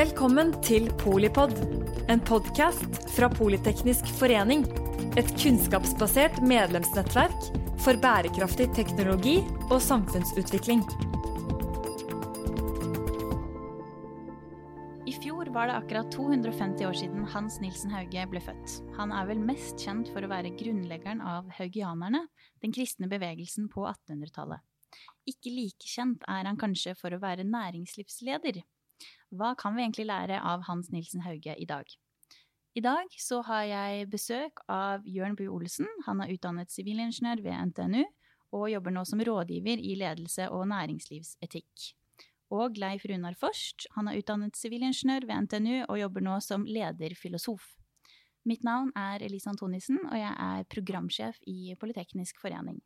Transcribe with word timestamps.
Velkommen 0.00 0.54
til 0.64 0.86
Polipod, 0.96 1.50
en 2.08 2.22
podkast 2.24 2.94
fra 3.12 3.26
Politeknisk 3.28 4.06
forening. 4.16 4.62
Et 5.20 5.28
kunnskapsbasert 5.42 6.38
medlemsnettverk 6.40 7.50
for 7.84 8.00
bærekraftig 8.00 8.70
teknologi 8.78 9.34
og 9.66 9.76
samfunnsutvikling. 9.84 10.80
I 15.04 15.18
fjor 15.18 15.52
var 15.52 15.68
det 15.68 15.76
akkurat 15.82 16.08
250 16.16 16.88
år 16.88 16.98
siden 17.02 17.28
Hans 17.36 17.60
Nilsen 17.60 17.92
Hauge 17.92 18.24
ble 18.32 18.40
født. 18.48 18.80
Han 18.96 19.12
er 19.12 19.28
vel 19.28 19.44
mest 19.52 19.84
kjent 19.84 20.08
for 20.14 20.24
å 20.24 20.32
være 20.32 20.56
grunnleggeren 20.56 21.20
av 21.20 21.52
haugianerne, 21.60 22.24
den 22.64 22.72
kristne 22.72 23.12
bevegelsen 23.12 23.68
på 23.68 23.84
1800-tallet. 23.84 24.64
Ikke 25.28 25.52
like 25.52 25.92
kjent 25.92 26.24
er 26.24 26.48
han 26.48 26.56
kanskje 26.56 26.96
for 26.96 27.12
å 27.12 27.20
være 27.20 27.44
næringslivsleder. 27.44 28.64
Hva 29.30 29.52
kan 29.54 29.76
vi 29.76 29.84
egentlig 29.84 30.08
lære 30.08 30.40
av 30.42 30.64
Hans 30.66 30.88
Nilsen 30.90 31.22
Hauge 31.22 31.54
i 31.54 31.66
dag? 31.66 31.86
I 32.74 32.82
dag 32.82 33.12
så 33.14 33.40
har 33.46 33.62
jeg 33.68 34.08
besøk 34.10 34.58
av 34.70 35.06
Jørn 35.06 35.36
Bu 35.38 35.44
Olsen. 35.54 35.86
Han 36.06 36.22
er 36.22 36.32
utdannet 36.34 36.70
sivilingeniør 36.74 37.42
ved 37.44 37.70
NTNU 37.70 38.02
og 38.58 38.66
jobber 38.72 38.94
nå 38.94 39.04
som 39.06 39.22
rådgiver 39.22 39.78
i 39.78 39.94
ledelse 40.00 40.48
og 40.50 40.66
næringslivsetikk. 40.72 41.86
Og 42.50 42.78
Leif 42.82 43.06
Runar 43.06 43.38
Forst. 43.38 43.86
Han 43.94 44.10
er 44.10 44.18
utdannet 44.18 44.58
sivilingeniør 44.58 45.28
ved 45.30 45.46
NTNU 45.46 45.76
og 45.84 46.00
jobber 46.00 46.26
nå 46.26 46.40
som 46.42 46.66
lederfilosof. 46.66 47.76
Mitt 48.50 48.66
navn 48.66 48.90
er 48.98 49.22
Elise 49.22 49.52
Antonissen, 49.52 50.00
og 50.10 50.16
jeg 50.18 50.34
er 50.34 50.66
programsjef 50.74 51.38
i 51.46 51.76
Politeknisk 51.78 52.40
forening. 52.42 52.80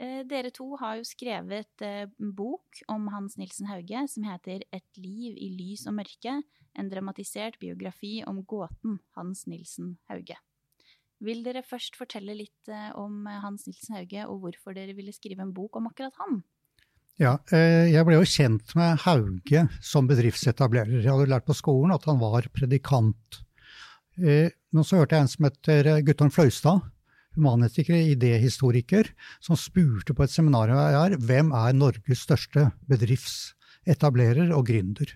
Eh, 0.00 0.22
dere 0.24 0.48
to 0.54 0.78
har 0.80 0.96
jo 0.96 1.04
skrevet 1.04 1.82
en 1.84 2.08
eh, 2.08 2.28
bok 2.32 2.78
om 2.88 3.10
Hans 3.12 3.36
Nilsen 3.36 3.68
Hauge 3.68 4.06
som 4.08 4.24
heter 4.24 4.62
Et 4.72 5.00
liv 5.00 5.34
i 5.36 5.50
lys 5.58 5.84
og 5.90 5.98
mørke, 5.98 6.38
en 6.78 6.88
dramatisert 6.88 7.58
biografi 7.60 8.22
om 8.24 8.38
gåten 8.48 8.96
Hans 9.18 9.44
Nilsen 9.50 9.98
Hauge. 10.08 10.38
Vil 11.20 11.42
dere 11.44 11.60
først 11.66 11.98
fortelle 12.00 12.32
litt 12.38 12.70
eh, 12.72 12.88
om 12.96 13.28
Hans 13.42 13.66
Nilsen 13.68 13.98
Hauge, 13.98 14.24
og 14.24 14.40
hvorfor 14.46 14.78
dere 14.78 14.96
ville 14.96 15.12
skrive 15.12 15.44
en 15.44 15.52
bok 15.52 15.76
om 15.76 15.90
akkurat 15.90 16.16
han? 16.22 16.40
Ja, 17.20 17.34
jeg 17.52 18.00
ble 18.08 18.14
jo 18.16 18.24
kjent 18.24 18.70
med 18.78 19.02
Hauge 19.02 19.66
som 19.84 20.06
bedriftsetablerer. 20.08 21.02
Jeg 21.02 21.12
hadde 21.12 21.28
lært 21.28 21.44
på 21.44 21.58
skolen 21.58 21.92
at 21.92 22.06
han 22.08 22.16
var 22.22 22.46
predikant. 22.54 23.42
Men 24.16 24.86
så 24.86 25.02
hørte 25.02 25.18
jeg 25.18 25.26
en 25.26 25.28
som 25.28 25.44
heter 25.44 25.90
Guttorm 26.06 26.32
Fløystad, 26.32 26.80
humanetiker, 27.36 27.96
idéhistoriker, 28.14 29.10
som 29.40 29.58
spurte 29.58 30.14
på 30.16 30.24
et 30.24 30.32
seminar 30.32 30.72
her 30.74 31.16
hvem 31.18 31.52
er 31.56 31.76
Norges 31.76 32.24
største 32.26 32.70
bedriftsetablerer 32.90 34.52
og 34.56 34.66
gründer. 34.70 35.14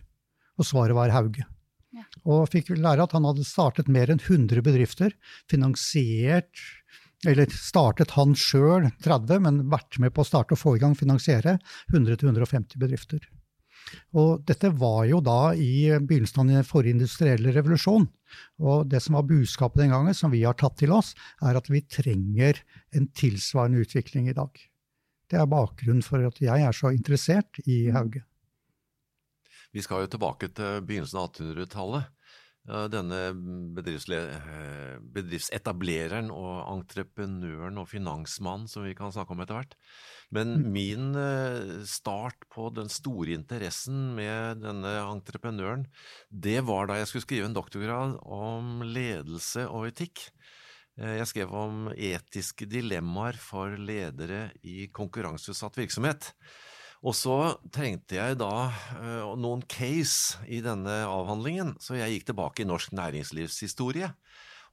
Og 0.58 0.68
svaret 0.68 0.96
var 0.96 1.12
Hauge. 1.14 1.46
Ja. 1.94 2.06
Og 2.26 2.48
fikk 2.50 2.72
lære 2.74 3.06
at 3.06 3.14
han 3.14 3.26
hadde 3.26 3.46
startet 3.46 3.90
mer 3.90 4.10
enn 4.10 4.22
100 4.22 4.62
bedrifter, 4.66 5.14
finansiert 5.50 6.50
eller 7.24 7.48
startet 7.54 8.12
han 8.18 8.34
sjøl 8.36 8.90
30, 9.04 9.40
men 9.46 9.62
vært 9.72 9.98
med 10.02 10.12
på 10.14 10.24
å 10.24 10.28
starte 10.28 10.56
og 10.56 10.60
få 10.60 10.76
i 10.76 10.82
gang 10.82 10.96
finansiere 10.98 11.56
100-150 11.92 12.76
bedrifter. 12.82 13.22
Og 14.16 14.44
dette 14.48 14.70
var 14.78 15.04
jo 15.10 15.20
da 15.24 15.54
i 15.54 15.88
begynnelsen 15.98 16.42
av 16.44 16.52
den 16.52 16.68
forrige 16.68 16.96
industrielle 16.96 17.54
revolusjon. 17.54 18.06
Og 18.62 18.86
det 18.90 19.00
som 19.04 19.18
var 19.18 19.26
budskapet 19.28 19.84
den 19.84 19.94
gangen, 19.94 20.16
som 20.16 20.32
vi 20.34 20.42
har 20.46 20.56
tatt 20.58 20.78
til 20.80 20.94
oss, 20.94 21.12
er 21.42 21.58
at 21.58 21.70
vi 21.70 21.84
trenger 21.86 22.60
en 22.94 23.08
tilsvarende 23.14 23.84
utvikling 23.84 24.30
i 24.30 24.36
dag. 24.36 24.52
Det 25.30 25.40
er 25.40 25.50
bakgrunnen 25.50 26.04
for 26.04 26.22
at 26.26 26.40
jeg 26.42 26.66
er 26.66 26.76
så 26.76 26.92
interessert 26.94 27.60
i 27.66 27.86
Hauge. 27.94 28.24
Vi 29.74 29.82
skal 29.82 30.04
jo 30.04 30.12
tilbake 30.12 30.52
til 30.54 30.84
begynnelsen 30.86 31.18
av 31.18 31.32
1800-tallet. 31.32 32.13
Denne 32.64 33.18
eh, 33.28 34.94
bedriftsetablereren 35.12 36.30
og 36.32 36.62
entreprenøren 36.64 37.76
og 37.82 37.90
finansmannen 37.90 38.70
som 38.72 38.86
vi 38.86 38.94
kan 38.96 39.12
snakke 39.12 39.34
om 39.34 39.42
etter 39.44 39.58
hvert. 39.58 39.74
Men 40.32 40.54
mm. 40.56 40.70
min 40.72 41.10
eh, 41.20 41.84
start 41.84 42.48
på 42.52 42.70
den 42.72 42.88
store 42.88 43.36
interessen 43.36 44.14
med 44.16 44.64
denne 44.64 44.94
entreprenøren, 45.02 45.84
det 46.30 46.62
var 46.64 46.88
da 46.88 46.96
jeg 47.02 47.10
skulle 47.10 47.26
skrive 47.26 47.50
en 47.50 47.56
doktorgrad 47.58 48.16
om 48.24 48.80
ledelse 48.88 49.68
og 49.68 49.90
etikk. 49.92 50.30
Eh, 50.96 51.18
jeg 51.20 51.28
skrev 51.30 51.52
om 51.58 51.88
etiske 51.92 52.64
dilemmaer 52.70 53.36
for 53.40 53.76
ledere 53.76 54.48
i 54.64 54.88
konkurranseutsatt 54.88 55.76
virksomhet. 55.84 56.32
Og 57.04 57.12
så 57.12 57.36
trengte 57.74 58.16
jeg 58.16 58.38
da 58.40 58.52
uh, 58.72 59.34
noen 59.36 59.64
case 59.68 60.40
i 60.48 60.62
denne 60.64 61.02
avhandlingen, 61.04 61.74
så 61.82 61.98
jeg 61.98 62.16
gikk 62.16 62.30
tilbake 62.30 62.64
i 62.64 62.68
norsk 62.68 62.94
næringslivshistorie 62.96 64.08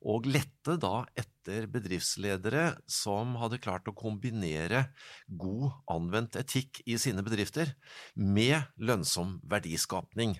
og 0.01 0.25
lette 0.25 0.77
da 0.81 1.03
etter 1.19 1.67
bedriftsledere 1.69 2.71
som 2.89 3.35
hadde 3.37 3.59
klart 3.61 3.89
å 3.89 3.93
kombinere 3.97 4.87
god 5.27 5.75
anvendt 5.93 6.39
etikk 6.39 6.81
i 6.89 6.97
sine 7.01 7.21
bedrifter 7.25 7.75
med 8.15 8.57
lønnsom 8.81 9.37
verdiskapning. 9.51 10.39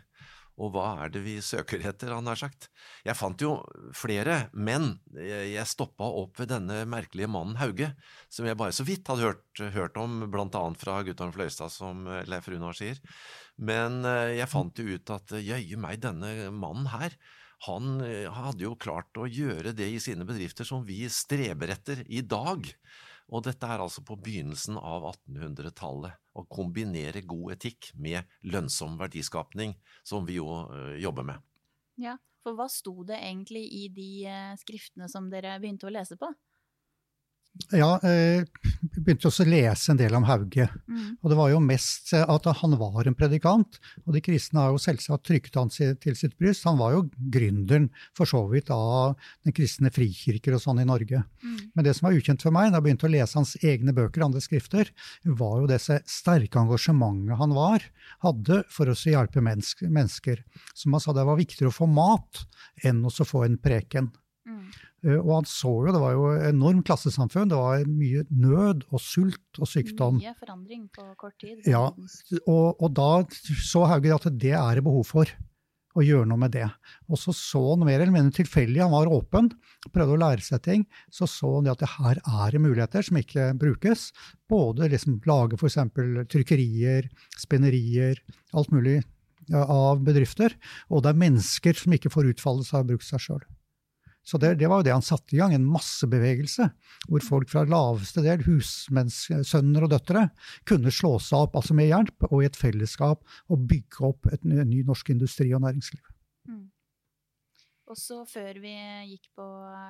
Og 0.61 0.75
hva 0.75 0.87
er 1.03 1.11
det 1.13 1.23
vi 1.25 1.35
søker 1.41 1.81
etter, 1.89 2.13
han 2.13 2.29
har 2.29 2.37
sagt? 2.37 2.69
Jeg 3.07 3.17
fant 3.17 3.41
jo 3.41 3.55
flere, 3.97 4.45
men 4.53 4.93
jeg 5.17 5.65
stoppa 5.69 6.05
opp 6.21 6.37
ved 6.41 6.51
denne 6.53 6.83
merkelige 6.89 7.31
mannen 7.31 7.57
Hauge, 7.57 7.91
som 8.29 8.45
jeg 8.45 8.59
bare 8.59 8.75
så 8.75 8.85
vidt 8.85 9.09
hadde 9.09 9.25
hørt, 9.25 9.63
hørt 9.73 9.97
om, 9.97 10.21
blant 10.31 10.57
annet 10.59 10.81
fra 10.81 10.99
Guttorm 11.07 11.33
Fløystad, 11.33 11.73
som 11.73 12.05
Leif 12.29 12.49
Runar 12.51 12.77
sier. 12.77 13.01
Men 13.61 14.01
eh, 14.07 14.37
jeg 14.39 14.49
fant 14.51 14.77
jo 14.77 14.95
ut 14.95 15.13
at 15.13 15.33
jøye 15.37 15.79
meg, 15.81 16.01
denne 16.05 16.49
mannen 16.53 16.89
her, 16.93 17.17
han 17.67 18.01
eh, 18.05 18.25
hadde 18.31 18.65
jo 18.65 18.77
klart 18.79 19.17
å 19.21 19.27
gjøre 19.29 19.75
det 19.77 19.89
i 19.93 20.01
sine 20.01 20.25
bedrifter 20.27 20.67
som 20.67 20.85
vi 20.87 21.03
streber 21.13 21.73
etter 21.75 22.01
i 22.09 22.23
dag. 22.25 22.65
Og 23.31 23.45
dette 23.47 23.67
er 23.67 23.79
altså 23.79 24.03
på 24.03 24.17
begynnelsen 24.19 24.75
av 24.75 25.05
1800-tallet. 25.13 26.17
Å 26.35 26.43
kombinere 26.51 27.23
god 27.27 27.55
etikk 27.55 27.91
med 27.99 28.27
lønnsom 28.47 28.97
verdiskapning, 28.99 29.77
som 30.07 30.27
vi 30.27 30.37
jo 30.39 30.47
uh, 30.67 30.95
jobber 30.99 31.27
med. 31.27 31.43
Ja, 31.99 32.17
for 32.43 32.57
hva 32.59 32.67
sto 32.71 32.93
det 33.07 33.19
egentlig 33.19 33.63
i 33.77 33.85
de 33.91 34.11
uh, 34.27 34.53
skriftene 34.59 35.07
som 35.11 35.29
dere 35.31 35.57
begynte 35.63 35.87
å 35.87 35.93
lese 35.93 36.19
på? 36.19 36.31
Ja, 37.71 37.97
jeg 37.99 38.45
eh, 38.47 38.69
begynte 38.95 39.27
også 39.27 39.43
å 39.43 39.49
lese 39.51 39.91
en 39.91 39.99
del 39.99 40.13
om 40.15 40.23
Hauge. 40.23 40.69
Mm. 40.87 41.17
Og 41.19 41.31
det 41.31 41.37
var 41.37 41.49
jo 41.51 41.59
mest 41.63 42.13
eh, 42.15 42.23
at 42.23 42.45
han 42.61 42.75
var 42.79 43.07
en 43.07 43.17
predikant. 43.17 43.79
Og 44.05 44.15
de 44.15 44.21
kristne 44.23 44.61
har 44.63 44.71
jo 44.71 44.79
selvsagt 44.81 45.25
trykket 45.27 45.59
han 45.59 45.71
til 45.71 46.15
sitt 46.17 46.37
bryst. 46.39 46.63
Han 46.69 46.79
var 46.79 46.95
jo 46.95 47.03
gründeren 47.33 47.89
for 48.17 48.29
så 48.29 48.41
vidt 48.51 48.71
av 48.73 49.17
den 49.43 49.55
kristne 49.55 49.91
frikirker 49.93 50.55
og 50.55 50.63
sånn 50.63 50.79
i 50.83 50.87
Norge. 50.87 51.23
Mm. 51.43 51.57
Men 51.75 51.87
det 51.87 51.95
som 51.97 52.07
var 52.07 52.15
ukjent 52.15 52.45
for 52.45 52.55
meg 52.55 52.71
da 52.71 52.79
jeg 52.79 52.87
begynte 52.87 53.09
å 53.09 53.13
lese 53.17 53.39
hans 53.39 53.53
egne 53.59 53.95
bøker, 53.99 54.25
andre 54.25 54.43
skrifter, 54.43 54.93
var 55.27 55.59
jo 55.59 55.69
det 55.71 55.81
sterke 55.83 56.63
engasjementet 56.63 57.39
han 57.41 57.55
var, 57.57 57.83
hadde 58.23 58.61
for 58.71 58.91
å 58.91 58.95
hjelpe 58.95 59.43
mennesker. 59.43 60.45
Som 60.71 60.95
han 60.95 61.03
sa, 61.03 61.15
det 61.15 61.27
var 61.27 61.39
viktigere 61.39 61.71
å 61.71 61.79
få 61.81 61.89
mat 61.91 62.45
enn 62.87 63.03
å 63.03 63.11
få 63.11 63.43
en 63.43 63.59
preken. 63.61 64.07
Mm. 64.47 64.71
Eh, 65.01 65.17
og 65.17 65.31
han 65.39 65.47
så 65.49 65.71
jo, 65.87 65.93
det 65.93 66.01
var 66.01 66.15
jo 66.15 66.31
enormt 66.51 66.85
klassesamfunn. 66.87 67.51
Det 67.51 67.59
var 67.59 67.85
mye 67.89 68.25
nød 68.29 68.85
og 68.91 69.01
sult 69.01 69.61
og 69.61 69.69
sykdom. 69.69 70.19
Mye 70.21 70.35
forandring 70.39 70.87
på 70.93 71.05
kort 71.19 71.37
tid. 71.41 71.61
Ja, 71.69 71.87
og, 72.45 72.67
og 72.77 72.91
da 72.97 73.13
så 73.65 73.87
Hauge 73.89 74.13
at 74.17 74.29
det 74.41 74.53
er 74.57 74.77
det 74.77 74.85
behov 74.85 75.07
for. 75.13 75.31
Å 75.91 76.03
gjøre 76.07 76.23
noe 76.23 76.39
med 76.39 76.53
det. 76.55 76.69
Og 77.11 77.19
så 77.19 77.33
så 77.35 77.59
han 77.73 77.81
mer 77.83 77.99
eller 77.99 78.13
mindre 78.13 78.37
tilfeldig, 78.37 78.79
han 78.79 78.93
var 78.93 79.09
åpen, 79.11 79.49
prøvde 79.91 80.13
å 80.15 80.21
lære 80.21 80.45
seg 80.45 80.61
ting. 80.63 80.85
Så 81.11 81.27
så 81.27 81.49
han 81.57 81.67
at 81.67 81.81
det 81.83 81.89
her 81.97 82.21
er 82.21 82.55
det 82.55 82.61
muligheter 82.63 83.03
som 83.03 83.19
ikke 83.19 83.49
brukes. 83.59 84.05
Både 84.47 84.87
liksom 84.93 85.17
lage 85.27 85.59
f.eks. 85.59 85.81
trykkerier, 86.31 87.09
spinnerier, 87.35 88.23
alt 88.55 88.71
mulig 88.71 89.01
av 89.51 89.99
bedrifter. 90.07 90.55
Og 90.87 91.03
det 91.03 91.11
er 91.11 91.23
mennesker 91.25 91.75
som 91.75 91.97
ikke 91.97 92.13
får 92.13 92.37
utfallet 92.37 92.71
seg 92.71 92.85
å 92.85 92.89
bruke 92.93 93.09
seg 93.09 93.25
sjøl. 93.25 93.43
Så 94.31 94.39
det, 94.39 94.53
det, 94.61 94.67
var 94.71 94.79
jo 94.79 94.85
det 94.87 94.93
han 94.95 95.03
satte 95.03 95.35
i 95.35 95.41
gang, 95.41 95.51
en 95.51 95.65
massebevegelse, 95.67 96.69
hvor 97.11 97.23
folk 97.25 97.49
fra 97.51 97.65
laveste 97.67 98.23
del, 98.23 98.45
husmennssønner 98.45 99.83
og 99.83 99.91
døtre, 99.91 100.29
kunne 100.69 100.93
slå 100.95 101.17
seg 101.19 101.49
opp 101.49 101.57
altså 101.59 101.75
med 101.75 101.89
hjelp 101.89 102.29
og 102.29 102.37
i 102.39 102.47
et 102.47 102.55
fellesskap 102.55 103.25
og 103.51 103.65
bygge 103.67 104.05
opp 104.07 104.29
et 104.31 104.45
ny 104.47 104.85
norsk 104.87 105.11
industri 105.11 105.49
og 105.51 105.65
næringsliv. 105.65 106.13
Mm. 106.47 106.69
Og 107.91 107.99
så 107.99 108.21
Før 108.23 108.61
vi 108.63 108.71
gikk 109.11 109.27
på 109.35 109.49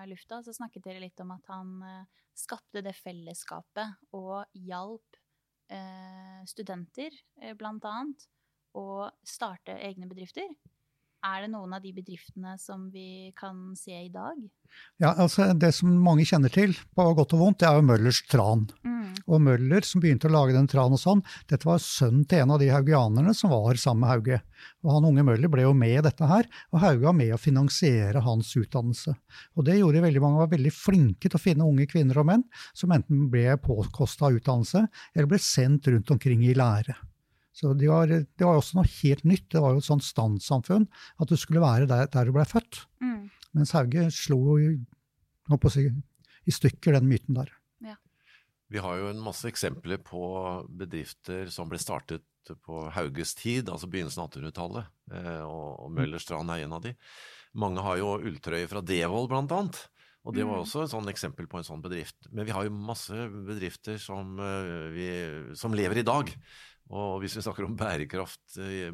lufta, 0.09 0.41
så 0.41 0.57
snakket 0.57 0.89
dere 0.89 1.03
litt 1.03 1.21
om 1.21 1.35
at 1.35 1.53
han 1.53 1.77
eh, 1.85 2.25
skapte 2.33 2.81
det 2.81 2.97
fellesskapet 2.97 4.17
og 4.17 4.41
hjalp 4.57 5.21
eh, 5.69 6.41
studenter, 6.49 7.13
eh, 7.43 7.53
blant 7.53 7.85
annet, 7.85 8.25
å 8.73 9.05
starte 9.27 9.77
egne 9.85 10.09
bedrifter. 10.09 10.49
Er 11.21 11.43
det 11.43 11.51
noen 11.53 11.75
av 11.77 11.83
de 11.83 11.91
bedriftene 11.93 12.55
som 12.57 12.87
vi 12.89 13.29
kan 13.37 13.75
se 13.77 13.93
i 13.93 14.09
dag? 14.09 14.39
Ja, 14.97 15.11
altså 15.13 15.51
Det 15.53 15.69
som 15.77 15.91
mange 16.01 16.25
kjenner 16.25 16.49
til, 16.49 16.73
på 16.97 17.05
godt 17.17 17.35
og 17.35 17.43
vondt, 17.43 17.59
det 17.61 17.67
er 17.69 17.77
jo 17.77 17.85
Møllers 17.85 18.21
tran. 18.31 18.63
Mm. 18.81 19.11
Og 19.27 19.43
Møller, 19.45 19.85
som 19.85 20.01
begynte 20.01 20.29
å 20.29 20.33
lage 20.33 20.55
den 20.55 20.69
tran 20.71 20.95
og 20.95 21.01
sånn, 21.01 21.21
dette 21.51 21.67
var 21.67 21.83
sønnen 21.83 22.23
til 22.25 22.41
en 22.41 22.55
av 22.55 22.61
de 22.61 22.71
haugianerne 22.73 23.35
som 23.37 23.53
var 23.53 23.77
sammen 23.77 24.05
med 24.05 24.11
Hauge. 24.15 24.39
Og 24.81 24.95
han 24.95 25.07
unge 25.11 25.27
Møller 25.27 25.53
ble 25.53 25.67
jo 25.67 25.75
med 25.77 25.99
i 25.99 26.05
dette 26.07 26.31
her, 26.31 26.49
og 26.73 26.81
Hauge 26.81 27.05
var 27.05 27.17
med 27.19 27.35
å 27.35 27.41
finansiere 27.41 28.25
hans 28.25 28.49
utdannelse. 28.57 29.13
Og 29.53 29.69
det 29.69 29.77
gjorde 29.77 30.05
veldig 30.07 30.25
mange, 30.25 30.41
var 30.41 30.51
veldig 30.55 30.73
flinke 30.73 31.29
til 31.29 31.37
å 31.37 31.43
finne 31.43 31.69
unge 31.69 31.85
kvinner 31.91 32.17
og 32.23 32.29
menn 32.31 32.47
som 32.73 32.97
enten 32.97 33.29
ble 33.29 33.59
påkosta 33.61 34.33
utdannelse, 34.33 34.87
eller 35.13 35.29
ble 35.29 35.41
sendt 35.41 35.93
rundt 35.93 36.17
omkring 36.17 36.47
i 36.49 36.57
lære. 36.57 36.97
Så 37.53 37.73
det 37.75 37.89
var, 37.91 38.07
det 38.07 38.45
var 38.47 38.55
også 38.61 38.77
noe 38.79 38.87
helt 38.87 39.25
nytt. 39.27 39.49
Det 39.51 39.59
var 39.61 39.73
jo 39.75 39.81
et 39.81 39.87
sånt 39.87 40.05
standssamfunn 40.07 40.87
at 41.19 41.27
du 41.27 41.35
skulle 41.35 41.63
være 41.63 41.87
der, 41.89 42.07
der 42.07 42.25
du 42.29 42.31
ble 42.35 42.45
født. 42.47 42.85
Mm. 43.03 43.29
Mens 43.53 43.73
Hauge 43.75 44.05
slo 44.15 44.57
i, 44.57 44.69
si, 45.73 45.87
i 46.47 46.51
stykker 46.55 46.95
den 46.95 47.09
myten 47.11 47.35
der. 47.35 47.51
Vi 48.71 48.79
har 48.79 48.95
jo 49.01 49.09
en 49.11 49.19
masse 49.19 49.49
eksempler 49.49 49.99
på 49.99 50.21
bedrifter 50.79 51.49
som 51.51 51.67
ble 51.67 51.75
startet 51.81 52.23
på 52.63 52.85
Hauges 52.95 53.33
tid, 53.35 53.67
altså 53.67 53.89
begynnelsen 53.91 54.23
av 54.23 54.29
1800-tallet, 54.31 54.85
eh, 55.11 55.41
og 55.43 55.81
og 55.83 55.91
Møller 55.91 56.23
Strand 56.23 56.53
er 56.55 56.63
en 56.63 56.77
av 56.77 56.85
de. 56.85 56.93
Mange 57.59 57.83
har 57.83 57.99
jo 57.99 58.13
ulltrøye 58.15 58.69
fra 58.71 58.79
Devold, 58.79 59.27
blant 59.27 59.51
annet. 59.51 59.81
Og 60.23 60.35
det 60.37 60.45
var 60.45 60.61
Mm. 60.61 60.63
også 60.63 60.83
et 60.85 60.91
sånn 60.93 61.09
eksempel 61.11 61.47
på 61.49 61.57
en 61.57 61.67
sånn 61.67 61.81
bedrift. 61.83 62.31
Men 62.31 62.45
vi 62.45 62.51
har 62.55 62.63
jo 62.63 62.69
masse 62.71 63.11
bedrifter 63.11 63.99
som, 63.99 64.39
eh, 64.39 64.87
vi, 64.95 65.53
som 65.53 65.73
lever 65.73 65.97
i 65.97 66.03
dag. 66.07 66.31
Og 66.91 67.21
hvis 67.23 67.37
vi 67.37 67.43
snakker 67.45 67.65
om 67.67 67.75
bærekraft 67.79 68.57
eh, 68.59 68.91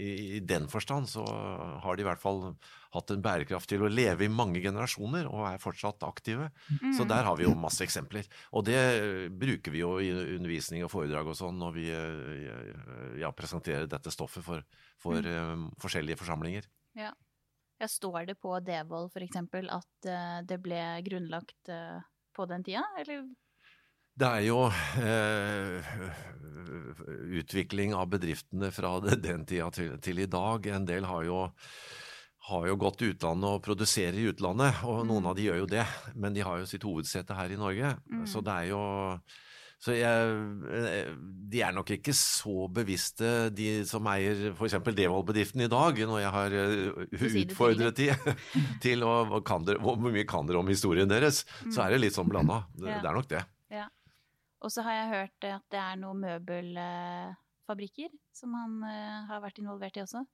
i, 0.00 0.10
i 0.38 0.40
den 0.40 0.64
forstand, 0.72 1.10
så 1.12 1.24
har 1.84 1.96
de 1.96 2.04
i 2.04 2.06
hvert 2.08 2.22
fall 2.22 2.40
hatt 2.94 3.10
en 3.10 3.24
bærekraft 3.24 3.68
til 3.68 3.84
å 3.84 3.90
leve 3.90 4.24
i 4.24 4.32
mange 4.32 4.62
generasjoner 4.64 5.26
og 5.28 5.44
er 5.50 5.60
fortsatt 5.62 6.06
aktive. 6.06 6.48
Mm. 6.70 6.94
Så 6.96 7.06
der 7.10 7.26
har 7.26 7.36
vi 7.38 7.44
jo 7.44 7.52
masse 7.58 7.84
eksempler. 7.84 8.28
Og 8.54 8.64
det 8.68 8.78
eh, 8.78 9.26
bruker 9.28 9.74
vi 9.74 9.82
jo 9.82 9.96
i 10.00 10.10
undervisning 10.38 10.86
og 10.86 10.92
foredrag 10.94 11.28
og 11.28 11.38
sånn 11.38 11.60
når 11.60 11.76
vi 11.76 11.86
eh, 11.92 13.20
ja, 13.20 13.32
presenterer 13.36 13.90
dette 13.90 14.14
stoffet 14.14 14.46
for, 14.46 14.64
for 15.02 15.20
eh, 15.20 15.54
forskjellige 15.82 16.22
forsamlinger. 16.22 16.70
Ja. 16.98 17.12
Jeg 17.82 17.90
står 17.90 18.28
det 18.30 18.36
på 18.40 18.54
Devold 18.64 19.10
eksempel 19.18 19.66
at 19.74 20.06
det 20.46 20.60
ble 20.62 20.78
grunnlagt 21.04 21.72
på 22.32 22.44
den 22.48 22.62
tida, 22.64 22.84
eller? 23.02 23.24
Det 24.14 24.26
er 24.28 24.44
jo 24.46 24.58
eh, 25.02 25.94
utvikling 27.40 27.94
av 27.98 28.08
bedriftene 28.12 28.70
fra 28.74 28.96
den 29.26 29.44
tida 29.48 29.70
til, 29.74 29.96
til 30.04 30.22
i 30.22 30.28
dag. 30.30 30.66
En 30.70 30.86
del 30.88 31.06
har 31.10 31.24
jo, 31.26 31.40
har 32.50 32.68
jo 32.70 32.76
gått 32.80 33.00
til 33.00 33.14
utlandet 33.14 33.56
og 33.56 33.64
produserer 33.64 34.20
i 34.20 34.28
utlandet, 34.32 34.84
og 34.86 35.02
noen 35.08 35.24
Mm. 35.24 35.30
av 35.32 35.38
de 35.38 35.48
gjør 35.48 35.62
jo 35.64 35.72
det. 35.74 35.86
Men 36.14 36.36
de 36.36 36.44
har 36.46 36.60
jo 36.62 36.68
sitt 36.70 36.86
hovedsete 36.86 37.34
her 37.34 37.50
i 37.50 37.58
Norge. 37.58 37.96
Mm. 38.10 38.26
Så 38.30 38.44
det 38.44 38.54
er 38.54 38.70
jo 38.74 38.84
så 39.84 39.92
jeg, 39.92 40.28
eh, 40.72 41.10
de 41.52 41.60
er 41.60 41.74
nok 41.76 41.90
ikke 41.92 42.14
så 42.16 42.68
bevisste, 42.72 43.50
de 43.52 43.82
som 43.84 44.06
eier 44.08 44.54
f.eks. 44.54 44.78
Devold-bedriften 44.80 45.60
i 45.60 45.68
dag, 45.68 45.98
når 46.08 46.22
jeg 46.22 46.32
har 46.32 46.54
eh, 46.56 47.42
utfordret 47.42 47.98
de 47.98 48.06
til 48.86 49.04
å 49.04 49.26
Hvor 49.42 49.98
mye 50.06 50.24
kan 50.24 50.46
dere 50.48 50.62
om 50.62 50.70
historien 50.72 51.10
deres? 51.10 51.42
Så 51.68 51.82
er 51.84 51.92
det 51.92 52.00
litt 52.06 52.16
sånn 52.16 52.30
blanda. 52.32 52.62
Det, 52.72 52.86
det 53.02 53.10
er 53.10 53.18
nok 53.18 53.28
det. 53.28 53.42
Og 54.64 54.72
så 54.72 54.84
har 54.86 54.96
jeg 54.96 55.10
hørt 55.12 55.46
at 55.50 55.64
det 55.72 55.80
er 55.80 55.98
noen 56.00 56.22
møbelfabrikker 56.24 58.08
som 58.32 58.54
han 58.56 58.78
eh, 58.88 59.26
har 59.28 59.42
vært 59.44 59.60
involvert 59.60 59.98
i 60.00 60.04
også. 60.04 60.24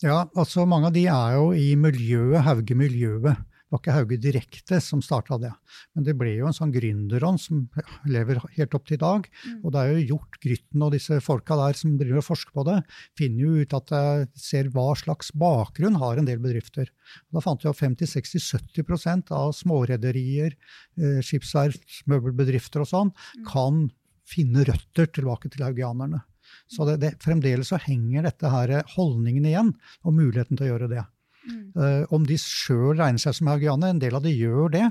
Ja, 0.00 0.22
altså 0.38 0.64
mange 0.68 0.88
av 0.88 0.94
de 0.94 1.04
er 1.10 1.34
jo 1.36 1.50
i 1.52 1.72
miljøet, 1.76 2.40
Hauge-miljøet. 2.46 3.40
Det 3.68 3.74
var 3.74 3.80
ikke 3.82 3.94
Hauge 3.98 4.16
direkte 4.24 4.78
som 4.80 5.02
starta 5.04 5.36
det. 5.36 5.50
Men 5.92 6.06
det 6.06 6.14
ble 6.16 6.30
jo 6.38 6.46
en 6.48 6.56
sånn 6.56 6.70
gründerånd 6.72 7.40
som 7.42 7.66
lever 8.08 8.40
helt 8.54 8.76
opp 8.78 8.86
til 8.88 8.96
i 8.96 9.02
dag. 9.02 9.26
Mm. 9.28 9.58
Og 9.60 9.74
det 9.74 9.82
er 9.82 9.90
jo 9.92 10.06
gjort 10.14 10.38
Grytten 10.40 10.84
og 10.86 10.94
disse 10.94 11.18
folka 11.20 11.58
der 11.60 11.76
som 11.76 11.98
driver 12.00 12.22
og 12.22 12.26
forsker 12.30 12.56
på 12.56 12.64
det, 12.64 12.78
finner 13.18 13.44
jo 13.44 13.66
ut 13.66 13.76
at 13.76 13.92
jeg 13.92 14.30
ser 14.40 14.70
hva 14.72 14.86
slags 14.96 15.34
bakgrunn 15.36 16.00
har 16.00 16.16
en 16.16 16.30
del 16.30 16.40
bedrifter. 16.40 16.88
Da 17.28 17.44
fant 17.44 17.60
vi 17.60 17.68
at 17.68 17.80
50-60-70% 17.82 19.34
av 19.36 19.52
smårederier, 19.58 20.56
eh, 20.96 21.20
skipsverft, 21.20 22.06
møbelbedrifter 22.08 22.86
og 22.86 22.88
sånn, 22.88 23.12
Mm. 23.28 23.44
kan 23.44 23.90
finne 24.24 24.64
røtter 24.64 25.12
tilbake 25.12 25.50
til 25.52 25.64
haugianerne. 25.64 26.22
Så 26.68 26.86
det, 26.88 26.98
det, 27.02 27.12
fremdeles 27.20 27.68
så 27.68 27.78
henger 27.80 28.24
dette 28.24 28.48
her 28.48 28.82
holdningen 28.94 29.44
igjen, 29.44 29.74
og 30.04 30.16
muligheten 30.16 30.56
til 30.56 30.68
å 30.68 30.70
gjøre 30.72 30.90
det. 30.92 31.04
Mm. 31.48 31.62
Eh, 31.80 32.04
om 32.14 32.26
de 32.28 32.36
sjøl 32.40 32.98
regner 32.98 33.22
seg 33.22 33.36
som 33.38 33.50
haugianer, 33.50 33.94
en 33.94 34.02
del 34.02 34.18
av 34.18 34.24
de 34.24 34.34
gjør 34.34 34.74
det, 34.74 34.84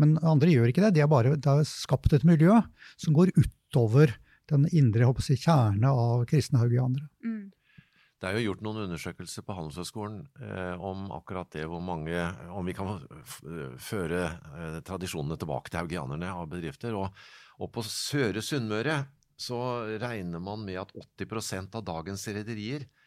men 0.00 0.16
andre 0.22 0.52
gjør 0.52 0.70
ikke 0.70 0.86
det. 0.86 0.94
De 0.96 1.04
har 1.04 1.10
bare 1.10 1.34
de 1.34 1.50
har 1.50 1.66
skapt 1.68 2.14
et 2.16 2.26
miljø 2.26 2.60
som 2.94 3.16
går 3.16 3.34
utover 3.36 4.14
den 4.50 4.68
indre 4.70 5.08
jeg 5.26 5.42
kjerne 5.42 5.90
av 5.90 6.24
kristne 6.30 6.62
haugianere. 6.62 7.08
Mm. 7.24 7.50
Det 8.16 8.30
er 8.30 8.38
jo 8.38 8.46
gjort 8.46 8.62
noen 8.64 8.86
undersøkelser 8.86 9.44
på 9.44 9.54
Handelshøyskolen 9.58 10.22
eh, 10.40 10.80
om 10.80 11.10
akkurat 11.12 11.50
det 11.52 11.66
hvor 11.68 11.82
mange 11.84 12.16
Om 12.48 12.64
vi 12.64 12.74
kan 12.76 12.94
f 13.20 13.34
føre 13.84 14.22
eh, 14.24 14.78
tradisjonene 14.86 15.36
tilbake 15.36 15.68
til 15.68 15.82
haugianerne 15.82 16.30
av 16.32 16.48
bedrifter. 16.48 16.96
Og, 16.96 17.12
og 17.60 17.72
på 17.74 17.84
Søre 17.84 18.40
Sunnmøre 18.40 19.02
så 19.36 19.58
regner 20.00 20.40
man 20.40 20.64
med 20.64 20.80
at 20.80 20.94
80% 21.20 21.76
av 21.76 21.84
dagens 21.84 22.24
rederier 22.32 22.86
eh, 22.86 23.05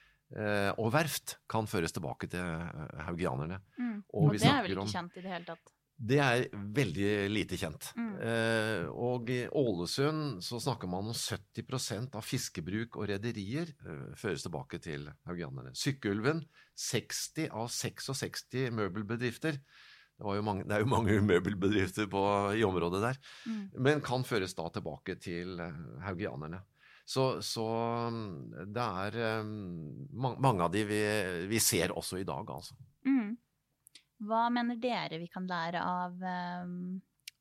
og 0.77 0.91
verft 0.93 1.37
kan 1.49 1.65
føres 1.67 1.91
tilbake 1.95 2.27
til 2.29 2.39
eh, 2.39 3.03
haugianerne. 3.07 3.61
Mm. 3.79 4.03
Og 4.13 4.23
Og, 4.29 4.33
det 4.37 4.45
er 4.45 4.61
vel 4.61 4.71
vel 4.75 4.79
om- 4.83 4.87
ikke 4.87 4.97
kjent 4.99 5.17
i 5.17 5.21
det 5.25 5.31
hele 5.31 5.45
tatt. 5.45 5.75
Det 5.99 6.15
er 6.23 6.45
veldig 6.55 7.07
lite 7.29 7.57
kjent. 7.59 7.89
Mm. 7.97 8.13
Eh, 8.23 8.85
og 8.87 9.27
i 9.35 9.41
Ålesund 9.51 10.39
så 10.45 10.55
snakker 10.63 10.87
man 10.87 11.09
om 11.11 11.13
70% 11.13 12.15
av 12.15 12.23
fiskebruk 12.23 12.95
og 12.95 13.09
rederier 13.09 13.67
eh, 13.83 14.15
føres 14.15 14.45
tilbake 14.45 14.79
til 14.79 15.09
haugianerne. 15.27 15.73
Sykkylven 15.75 16.45
60 16.79 17.49
av 17.51 17.67
66 17.67 18.71
møbelbedrifter. 18.71 19.59
Det, 20.19 20.43
mange, 20.43 20.63
det 20.67 20.75
er 20.77 20.85
jo 20.85 20.91
mange 20.91 21.19
møbelbedrifter 21.33 22.07
på, 22.11 22.23
i 22.55 22.63
området 22.63 23.01
der, 23.03 23.19
Mm. 23.47 23.69
men 23.83 24.01
kan 24.01 24.23
føres 24.23 24.55
da 24.55 24.69
tilbake 24.69 25.19
til 25.19 25.59
eh, 25.59 25.83
haugianerne. 26.07 26.61
Så, 27.09 27.41
så 27.41 27.65
mm, 28.13 28.69
det 28.69 28.85
er 28.85 29.15
eh, 29.17 29.47
mange 30.13 30.61
av 30.61 30.73
de 30.73 30.83
vi, 30.85 31.00
vi 31.50 31.61
ser 31.63 31.94
også 31.97 32.19
i 32.21 32.25
dag, 32.27 32.45
altså. 32.53 32.75
Mm. 33.07 33.31
Hva 34.29 34.44
mener 34.53 34.77
dere 34.77 35.17
vi 35.17 35.29
kan 35.31 35.47
lære 35.50 35.81
av, 35.81 36.19
um, 36.61 37.00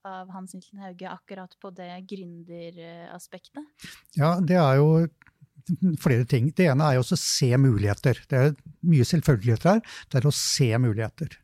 av 0.09 0.31
Hans 0.32 0.55
Nilsen 0.55 0.81
Hauge 0.81 1.11
akkurat 1.11 1.53
på 1.61 1.73
det 1.76 1.91
gründeraspektet? 2.09 3.88
Ja, 4.17 4.38
det 4.41 4.56
er 4.56 4.79
jo 4.79 4.88
flere 6.00 6.25
ting. 6.25 6.49
Det 6.57 6.71
ene 6.71 6.87
er 6.87 6.97
jo 6.97 7.04
også 7.04 7.19
å 7.19 7.25
se 7.26 7.50
muligheter. 7.61 8.23
Det 8.31 8.40
er 8.40 8.57
mye 8.88 9.04
selvfølgeligheter 9.11 9.75
her. 9.75 9.99
Det 10.09 10.23
er 10.23 10.31
å 10.31 10.35
se 10.38 10.71
muligheter. 10.81 11.37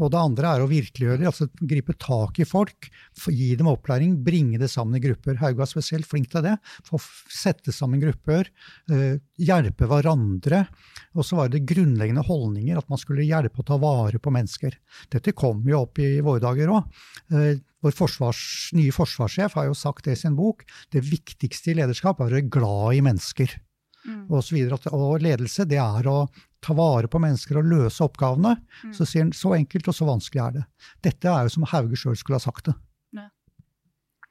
Og 0.00 0.10
det 0.12 0.20
andre 0.20 0.54
er 0.54 0.64
å 0.64 0.68
virkeliggjøre, 0.70 1.26
altså 1.28 1.48
gripe 1.60 1.94
tak 2.00 2.40
i 2.40 2.46
folk, 2.48 2.88
gi 3.28 3.50
dem 3.58 3.70
opplæring, 3.70 4.16
bringe 4.24 4.60
det 4.60 4.70
sammen 4.72 4.98
i 4.98 5.02
grupper. 5.04 5.38
Hauge 5.42 5.64
er 5.64 5.70
spesielt 5.70 6.08
flink 6.08 6.30
til 6.32 6.44
det. 6.46 6.56
Få 6.88 7.00
sette 7.00 7.74
sammen 7.74 8.02
grupper, 8.02 8.50
eh, 8.90 9.20
hjelpe 9.40 9.88
hverandre. 9.90 10.66
Og 11.14 11.26
så 11.26 11.40
var 11.40 11.48
det 11.52 11.66
grunnleggende 11.68 12.26
holdninger, 12.26 12.78
at 12.78 12.88
man 12.88 13.00
skulle 13.00 13.28
hjelpe 13.28 13.62
å 13.62 13.66
ta 13.66 13.80
vare 13.80 14.18
på 14.18 14.32
mennesker. 14.34 14.76
Dette 15.10 15.32
kom 15.36 15.64
jo 15.68 15.84
opp 15.84 15.98
i 15.98 16.20
våre 16.20 16.40
dager 16.40 16.74
òg. 16.76 17.00
Eh, 17.32 17.58
vår 17.80 17.96
forsvars, 17.96 18.74
nye 18.76 18.92
forsvarssjef 18.92 19.54
har 19.56 19.70
jo 19.70 19.74
sagt 19.74 20.04
det 20.04 20.12
i 20.12 20.20
sin 20.20 20.36
bok. 20.36 20.66
Det 20.92 21.00
viktigste 21.00 21.72
i 21.72 21.78
lederskap 21.80 22.20
er 22.20 22.28
å 22.28 22.30
være 22.34 22.50
glad 22.50 22.98
i 22.98 23.04
mennesker 23.04 23.60
Mm. 24.06 24.30
og 24.30 24.44
så 24.44 24.56
videre. 24.56 24.78
Og 24.96 25.20
ledelse, 25.20 25.66
det 25.68 25.76
er 25.76 26.08
å 26.08 26.28
ta 26.64 26.76
vare 26.76 27.08
på 27.10 27.20
mennesker 27.22 27.60
og 27.60 27.68
løse 27.70 28.04
oppgavene. 28.04 28.56
Mm. 28.84 28.94
Så 28.96 29.08
sier 29.08 29.24
han 29.24 29.34
så 29.36 29.54
enkelt 29.56 29.88
og 29.90 29.96
så 29.96 30.08
vanskelig 30.08 30.44
er 30.44 30.56
det. 30.58 30.64
Dette 31.08 31.32
er 31.32 31.48
jo 31.48 31.54
som 31.56 31.66
Hauge 31.72 31.98
sjøl 31.98 32.18
skulle 32.18 32.40
ha 32.40 32.44
sagt 32.44 32.70
det. 32.70 32.76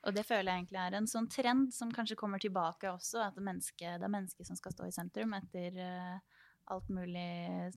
Og 0.08 0.16
det 0.16 0.24
føler 0.28 0.48
jeg 0.48 0.62
egentlig 0.62 0.80
er 0.80 0.96
en 0.96 1.10
sånn 1.10 1.28
trend 1.32 1.74
som 1.76 1.92
kanskje 1.92 2.18
kommer 2.20 2.40
tilbake 2.42 2.88
også, 2.88 3.20
at 3.26 3.40
menneske, 3.44 3.84
det 4.00 4.06
er 4.06 4.12
mennesket 4.12 4.48
som 4.48 4.58
skal 4.58 4.74
stå 4.74 4.88
i 4.88 4.96
sentrum 4.96 5.36
etter 5.36 5.76
uh, 5.76 6.46
alt 6.72 6.88
mulig 6.94 7.70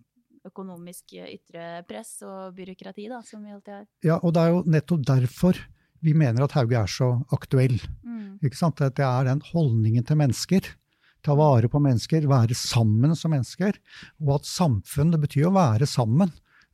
økonomisk 0.47 1.16
ytre 1.18 1.82
press 1.87 2.21
og 2.26 2.54
byråkrati, 2.56 3.09
da, 3.11 3.21
som 3.26 3.42
vi 3.44 3.52
alltid 3.54 3.75
har. 3.75 3.88
Ja, 4.06 4.18
og 4.23 4.35
det 4.35 4.44
er 4.44 4.54
jo 4.54 4.62
nettopp 4.71 5.04
derfor 5.11 5.59
vi 6.02 6.14
mener 6.18 6.47
at 6.47 6.54
Hauge 6.56 6.78
er 6.78 6.90
så 6.90 7.11
aktuell. 7.35 7.76
Mm. 8.02 8.38
Ikke 8.42 8.59
sant? 8.59 8.80
At 8.82 8.97
det 8.99 9.06
er 9.06 9.28
den 9.28 9.42
holdningen 9.52 10.06
til 10.06 10.18
mennesker. 10.18 10.73
Ta 11.22 11.36
vare 11.38 11.70
på 11.70 11.80
mennesker, 11.82 12.26
være 12.30 12.56
sammen 12.58 13.14
som 13.18 13.34
mennesker. 13.34 13.76
Og 14.24 14.40
at 14.40 14.48
samfunn, 14.48 15.12
det 15.14 15.22
betyr 15.22 15.50
å 15.50 15.56
være 15.56 15.86
sammen. 15.86 16.32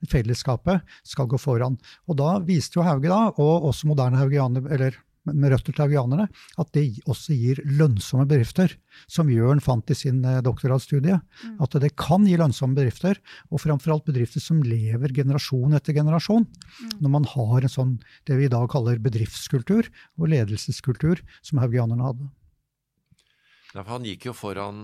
Fellesskapet 0.08 0.86
skal 1.06 1.28
gå 1.30 1.40
foran. 1.42 1.76
Og 2.06 2.18
da 2.20 2.38
viste 2.46 2.78
jo 2.78 2.86
Hauge, 2.86 3.10
da, 3.10 3.28
og 3.34 3.68
også 3.72 3.90
moderne 3.90 4.20
haugianer, 4.20 4.64
eller 4.72 4.96
med 5.28 5.52
røtter 5.52 5.74
til 5.74 5.84
haugianerne, 5.84 6.28
at 6.60 6.70
det 6.72 6.84
også 7.10 7.36
gir 7.36 7.60
lønnsomme 7.66 8.24
bedrifter, 8.30 8.72
som 9.10 9.28
Jørn 9.32 9.60
fant 9.60 9.90
i 9.92 9.96
sin 9.98 10.22
eh, 10.24 10.40
doktorgradsstudie. 10.44 11.18
Mm. 11.18 11.58
At 11.64 11.76
det 11.82 11.92
kan 12.00 12.24
gi 12.24 12.38
lønnsomme 12.40 12.78
bedrifter, 12.78 13.20
og 13.50 13.62
framfor 13.62 13.96
alt 13.96 14.08
bedrifter 14.08 14.40
som 14.40 14.62
lever 14.64 15.12
generasjon 15.14 15.76
etter 15.76 15.96
generasjon. 15.98 16.46
Mm. 16.48 16.96
Når 17.04 17.14
man 17.18 17.28
har 17.34 17.66
en 17.66 17.74
sånn, 17.74 17.94
det 18.28 18.38
vi 18.40 18.48
i 18.48 18.52
dag 18.52 18.68
kaller 18.72 19.02
bedriftskultur 19.02 19.90
og 20.18 20.32
ledelseskultur, 20.32 21.20
som 21.44 21.60
haugianerne 21.62 22.08
hadde. 22.08 22.32
Han 23.76 24.06
gikk 24.06 24.30
jo 24.30 24.32
foran, 24.32 24.78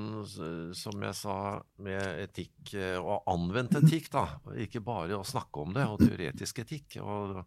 som 0.77 1.05
jeg 1.07 1.17
sa, 1.17 1.37
med 1.81 2.21
etikk, 2.27 2.75
eh, 2.77 2.99
og 3.01 3.25
anvendt 3.33 3.79
etikk, 3.81 4.11
da. 4.13 4.27
Ikke 4.61 4.85
bare 4.85 5.17
å 5.17 5.25
snakke 5.25 5.63
om 5.63 5.73
det, 5.73 5.87
og 5.89 6.03
teoretisk 6.03 6.61
etikk. 6.61 6.99
Og, 7.01 7.41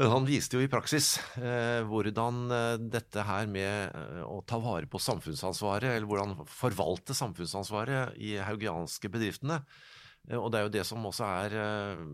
men 0.00 0.08
han 0.08 0.26
viste 0.26 0.56
jo 0.56 0.64
i 0.64 0.70
praksis 0.72 1.14
eh, 1.36 1.84
hvordan 1.86 2.42
eh, 2.50 2.74
dette 2.94 3.26
her 3.28 3.46
med 3.50 3.92
eh, 3.92 4.22
å 4.24 4.40
ta 4.48 4.58
vare 4.62 4.88
på 4.90 5.00
samfunnsansvaret, 5.02 5.92
eller 5.92 6.08
hvordan 6.10 6.34
forvalte 6.48 7.14
samfunnsansvaret 7.14 8.16
i 8.18 8.34
haugianske 8.42 9.12
bedriftene. 9.12 9.60
Eh, 10.30 10.38
og 10.38 10.52
det 10.52 10.60
er 10.60 10.68
jo 10.68 10.74
det 10.76 10.84
som 10.88 11.08
også 11.08 11.26
er 11.26 11.58
eh, 11.58 12.04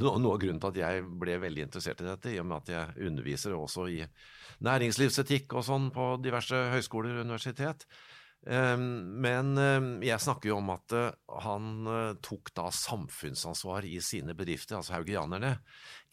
noe, 0.00 0.16
av 0.16 0.40
grunnen 0.42 0.60
til 0.62 0.72
at 0.72 0.82
jeg 0.82 1.06
ble 1.20 1.38
veldig 1.42 1.68
interessert 1.68 2.02
i 2.02 2.10
dette, 2.10 2.34
i 2.34 2.40
og 2.42 2.50
med 2.50 2.64
at 2.64 2.74
jeg 2.74 3.08
underviser 3.10 3.56
også 3.56 3.88
i 3.92 4.02
næringslivsetikk 4.66 5.56
og 5.58 5.66
sånn 5.66 5.90
på 5.94 6.14
diverse 6.24 6.66
høyskoler 6.72 7.18
og 7.18 7.26
universitet. 7.28 7.86
Eh, 8.46 8.76
Men 8.78 9.56
eh, 9.58 9.88
jeg 10.08 10.22
snakker 10.22 10.52
jo 10.52 10.60
om 10.60 10.74
at 10.74 10.94
eh, 10.96 11.10
han 11.46 12.18
tok 12.24 12.52
da 12.56 12.68
samfunnsansvar 12.74 13.86
i 13.88 13.98
sine 14.04 14.36
bedrifter, 14.38 14.78
altså 14.78 14.98
haugianerne, 14.98 15.56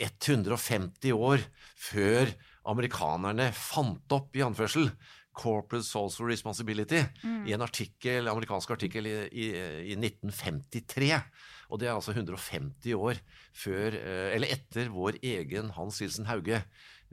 150 0.01 1.13
år 1.13 1.43
før 1.77 2.33
amerikanerne 2.69 3.51
fant 3.57 4.15
opp, 4.15 4.31
i 4.35 4.45
anførsel, 4.45 4.89
Corporate 5.33 5.83
Social 5.85 6.27
Responsibility 6.29 7.01
Mm. 7.23 7.47
i 7.47 7.53
en 7.53 7.61
artikkel, 7.65 8.27
amerikansk 8.27 8.71
artikkel 8.75 9.07
i, 9.07 9.15
i, 9.31 9.47
i 9.93 9.95
1953. 9.97 11.11
Og 11.73 11.79
det 11.81 11.87
er 11.89 11.95
altså 11.95 12.13
150 12.13 12.93
år 12.97 13.19
før, 13.57 13.95
eh, 13.97 14.35
eller 14.35 14.51
etter 14.53 14.89
vår 14.93 15.17
egen 15.23 15.71
Hans 15.77 15.99
Hilsen 16.03 16.25
Hauge 16.29 16.61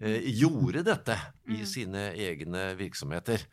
eh, 0.01 0.21
gjorde 0.37 0.85
dette 0.87 1.17
i 1.49 1.61
Mm. 1.63 1.67
sine 1.67 2.07
egne 2.17 2.75
virksomheter. 2.77 3.45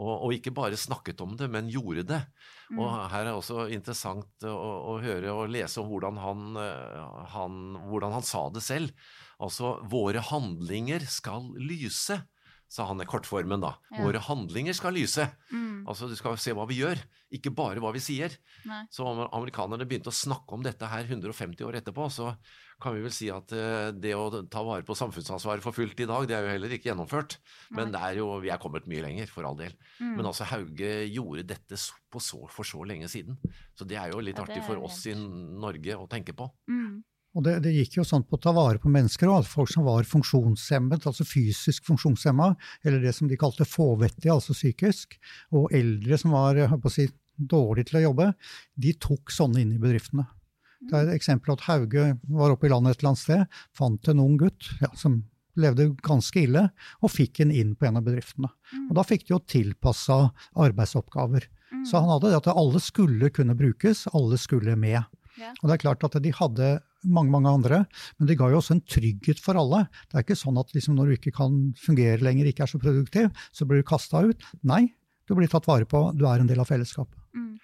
Og, 0.00 0.22
og 0.24 0.32
ikke 0.32 0.52
bare 0.54 0.76
snakket 0.78 1.20
om 1.20 1.34
det, 1.36 1.50
men 1.50 1.68
gjorde 1.68 2.04
det. 2.06 2.20
Og 2.78 2.86
Mm. 2.86 3.08
her 3.10 3.26
er 3.26 3.34
også 3.34 3.66
interessant 3.72 4.46
å, 4.46 4.94
å 4.94 5.00
høre 5.02 5.32
og 5.34 5.50
lese 5.50 5.80
om 5.82 5.88
hvordan 5.90 6.16
han, 6.22 6.56
eh, 6.56 7.26
han, 7.34 7.56
hvordan 7.90 8.12
han 8.12 8.22
sa 8.22 8.48
det 8.54 8.62
selv. 8.62 8.92
Altså, 9.40 9.80
våre 9.88 10.20
handlinger 10.20 11.00
skal 11.08 11.50
lyse, 11.58 12.20
sa 12.70 12.86
han 12.86 13.02
i 13.02 13.06
kortformen 13.08 13.62
da. 13.62 13.72
Ja. 13.90 14.04
Våre 14.06 14.20
handlinger 14.22 14.76
skal 14.78 14.94
lyse. 14.94 15.26
Mm. 15.50 15.82
Altså, 15.90 16.06
du 16.06 16.14
skal 16.18 16.36
se 16.38 16.54
hva 16.54 16.68
vi 16.70 16.78
gjør, 16.78 17.00
ikke 17.34 17.50
bare 17.54 17.82
hva 17.82 17.90
vi 17.94 18.02
sier. 18.02 18.36
Nei. 18.68 18.84
Så 18.94 19.06
om 19.06 19.24
amerikanerne 19.26 19.86
begynte 19.90 20.12
å 20.12 20.14
snakke 20.14 20.54
om 20.54 20.62
dette 20.62 20.86
her 20.86 21.08
150 21.08 21.66
år 21.66 21.80
etterpå, 21.80 22.06
så 22.14 22.30
kan 22.80 22.94
vi 22.94 23.02
vel 23.04 23.12
si 23.12 23.26
at 23.32 23.52
eh, 23.56 23.90
det 23.92 24.14
å 24.16 24.28
ta 24.48 24.62
vare 24.64 24.86
på 24.86 24.96
samfunnsansvaret 24.96 25.64
for 25.64 25.76
fullt 25.76 25.98
i 26.00 26.08
dag, 26.08 26.28
det 26.30 26.38
er 26.38 26.46
jo 26.46 26.54
heller 26.54 26.76
ikke 26.76 26.92
gjennomført. 26.92 27.36
Men 27.76 27.90
det 27.92 28.00
er 28.06 28.22
jo, 28.22 28.30
vi 28.40 28.54
er 28.54 28.62
kommet 28.62 28.86
mye 28.90 29.02
lenger, 29.04 29.28
for 29.34 29.50
all 29.50 29.58
del. 29.58 29.74
Mm. 29.98 30.14
Men 30.20 30.30
altså, 30.30 30.46
Hauge 30.52 30.94
gjorde 31.10 31.48
dette 31.50 31.80
så, 31.80 31.98
på 32.10 32.22
så, 32.22 32.44
for 32.54 32.66
så 32.66 32.86
lenge 32.86 33.10
siden. 33.10 33.36
Så 33.74 33.86
det 33.88 33.98
er 33.98 34.14
jo 34.14 34.22
litt 34.22 34.38
Ja, 34.38 34.46
artig 34.46 34.62
for 34.66 34.78
oss 34.86 35.02
i 35.10 35.16
Norge 35.18 35.98
å 35.98 36.06
tenke 36.10 36.38
på. 36.38 36.48
Mm. 36.70 37.02
Og 37.38 37.44
det, 37.46 37.60
det 37.62 37.72
gikk 37.76 38.00
jo 38.00 38.04
sånn 38.06 38.24
på 38.26 38.38
å 38.38 38.42
ta 38.42 38.52
vare 38.54 38.80
på 38.82 38.90
mennesker 38.90 39.30
òg. 39.30 39.46
Folk 39.46 39.70
som 39.70 39.86
var 39.86 40.06
funksjonshemmet, 40.08 41.06
altså 41.06 41.26
fysisk 41.26 41.86
funksjonshemma, 41.86 42.52
eller 42.82 43.04
det 43.04 43.14
som 43.14 43.30
de 43.30 43.38
kalte 43.38 43.66
fåvettige, 43.68 44.34
altså 44.34 44.56
psykisk, 44.56 45.14
og 45.54 45.70
eldre 45.76 46.18
som 46.18 46.34
var 46.34 46.58
si, 46.90 47.06
dårlige 47.38 47.90
til 47.90 48.00
å 48.00 48.04
jobbe, 48.08 48.28
de 48.74 48.94
tok 48.98 49.30
sånne 49.32 49.62
inn 49.62 49.76
i 49.76 49.80
bedriftene. 49.82 50.26
Det 50.80 50.96
er 50.96 51.06
et 51.06 51.18
eksempel 51.18 51.54
at 51.54 51.66
Hauge 51.68 52.06
var 52.32 52.54
oppe 52.54 52.66
i 52.66 52.72
landet 52.72 52.96
et 52.96 53.02
eller 53.02 53.12
annet 53.12 53.22
sted, 53.22 53.58
fant 53.76 54.10
en 54.10 54.22
ung 54.22 54.36
gutt 54.40 54.70
ja, 54.80 54.88
som 54.96 55.20
levde 55.60 55.90
ganske 56.06 56.40
ille, 56.40 56.66
og 57.04 57.12
fikk 57.12 57.42
en 57.44 57.52
inn 57.52 57.74
på 57.76 57.86
en 57.88 58.00
av 58.00 58.06
bedriftene. 58.06 58.50
Og 58.88 58.94
da 58.96 59.04
fikk 59.06 59.26
de 59.26 59.34
jo 59.34 59.42
tilpassa 59.44 60.22
arbeidsoppgaver. 60.58 61.46
Så 61.86 62.00
han 62.00 62.10
hadde 62.10 62.32
det 62.32 62.40
at 62.40 62.50
alle 62.54 62.80
skulle 62.82 63.30
kunne 63.34 63.56
brukes, 63.58 64.06
alle 64.16 64.38
skulle 64.40 64.74
med. 64.78 65.02
Og 65.60 65.68
det 65.68 65.76
er 65.76 65.84
klart 65.84 66.06
at 66.06 66.16
de 66.22 66.32
hadde 66.34 66.70
mange 67.04 67.32
mange 67.32 67.50
andre, 67.50 67.82
men 68.18 68.28
det 68.28 68.36
ga 68.40 68.50
jo 68.52 68.60
også 68.60 68.76
en 68.76 68.84
trygghet 68.84 69.40
for 69.42 69.58
alle. 69.60 69.86
Det 70.08 70.18
er 70.18 70.26
ikke 70.26 70.38
sånn 70.38 70.58
at 70.60 70.74
liksom 70.76 70.98
når 70.98 71.10
du 71.10 71.16
ikke 71.16 71.34
kan 71.36 71.60
fungere 71.80 72.20
lenger, 72.24 72.50
ikke 72.50 72.66
er 72.66 72.72
så 72.72 72.80
produktiv, 72.82 73.30
så 73.56 73.68
blir 73.68 73.80
du 73.80 73.88
kasta 73.88 74.24
ut. 74.26 74.44
Nei, 74.66 74.84
du 75.28 75.36
blir 75.38 75.50
tatt 75.50 75.68
vare 75.70 75.88
på, 75.88 76.10
du 76.16 76.26
er 76.28 76.42
en 76.42 76.50
del 76.50 76.60
av 76.60 76.68
fellesskapet. 76.68 77.16
Mm. 77.36 77.54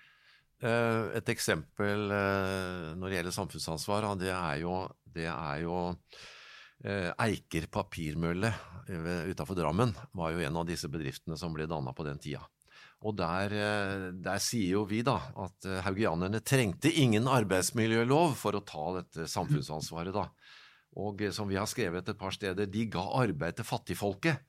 Eh, 0.62 1.02
Et 1.18 1.34
eksempel 1.34 2.08
eh, 2.14 2.94
når 2.96 3.08
det 3.08 3.18
gjelder 3.18 3.36
samfunnsansvar, 3.36 4.08
det 4.20 4.32
er 4.32 4.62
jo, 4.62 4.80
det 5.12 5.28
er 5.28 5.62
jo 5.66 5.78
eh, 6.84 7.10
Eiker 7.26 7.68
papirmølle 7.72 8.52
utafor 9.26 9.58
Drammen 9.58 9.90
var 10.14 10.30
jo 10.30 10.44
en 10.46 10.60
av 10.60 10.68
disse 10.68 10.86
bedriftene 10.86 11.34
som 11.36 11.50
ble 11.52 11.66
danna 11.66 11.90
på 11.92 12.06
den 12.06 12.20
tida. 12.22 12.44
Og 13.04 13.16
der, 13.18 13.52
eh, 13.52 14.04
der 14.24 14.40
sier 14.40 14.78
jo 14.78 14.84
vi 14.88 15.02
da 15.04 15.18
at 15.44 15.66
eh, 15.68 15.82
haugianerne 15.84 16.40
trengte 16.40 16.88
ingen 16.88 17.28
arbeidsmiljølov 17.28 18.36
for 18.40 18.56
å 18.56 18.64
ta 18.64 18.86
dette 18.96 19.26
samfunnsansvaret, 19.28 20.16
da. 20.16 20.30
Og 20.96 21.20
eh, 21.20 21.34
som 21.34 21.50
vi 21.50 21.58
har 21.60 21.68
skrevet 21.68 22.08
et 22.08 22.18
par 22.18 22.32
steder, 22.34 22.70
de 22.70 22.86
ga 22.88 23.04
arbeid 23.20 23.58
til 23.58 23.68
fattigfolket. 23.68 24.40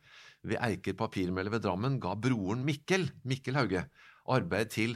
Ved 0.47 0.61
Eiker 0.63 0.95
papirmølle 0.95 1.51
ved 1.51 1.65
Drammen 1.65 1.99
ga 1.99 2.13
broren 2.15 2.63
Mikkel, 2.63 3.09
Mikkel 3.27 3.59
Hauge, 3.59 3.83
arbeid 4.31 4.71
til 4.77 4.95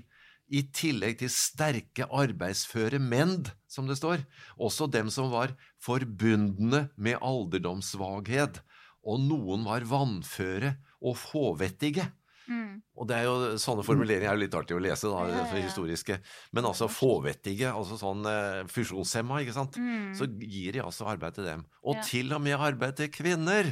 i 0.51 0.65
tillegg 0.75 1.21
til 1.21 1.31
sterke 1.31 2.07
arbeidsføre 2.11 2.99
menn, 2.99 3.45
som 3.71 3.87
det 3.87 3.97
står, 3.99 4.23
også 4.59 4.89
dem 4.91 5.11
som 5.11 5.29
var 5.31 5.53
forbundne 5.83 6.89
med 6.99 7.19
alderdomssvakhet, 7.23 8.59
og 9.07 9.23
noen 9.23 9.63
var 9.65 9.87
vannføre 9.87 10.75
og 11.01 11.15
fåvettige. 11.17 12.09
Mm. 12.51 12.81
Og 12.99 13.07
det 13.07 13.15
er 13.21 13.23
jo, 13.29 13.35
Sånne 13.63 13.85
formuleringer 13.87 14.27
er 14.29 14.35
jo 14.35 14.41
litt 14.43 14.57
artig 14.59 14.75
å 14.75 14.81
lese, 14.83 15.07
da, 15.07 15.23
Ja, 15.29 15.37
ja, 15.39 15.47
ja. 15.55 15.63
historiske. 15.63 16.19
Men 16.51 16.67
altså 16.67 16.89
fåvettige, 16.91 17.71
altså 17.71 17.95
sånn 18.01 18.25
uh, 18.27 18.67
funksjonshemma, 18.67 19.39
ikke 19.45 19.55
sant. 19.55 19.79
Mm. 19.79 20.11
Så 20.19 20.27
gir 20.41 20.75
de 20.75 20.83
altså 20.83 21.07
arbeid 21.07 21.35
til 21.39 21.47
dem. 21.47 21.65
Og 21.83 21.95
Ja. 21.95 22.01
til 22.11 22.33
og 22.35 22.41
med 22.43 22.59
arbeid 22.59 22.97
til 22.99 23.09
kvinner! 23.09 23.71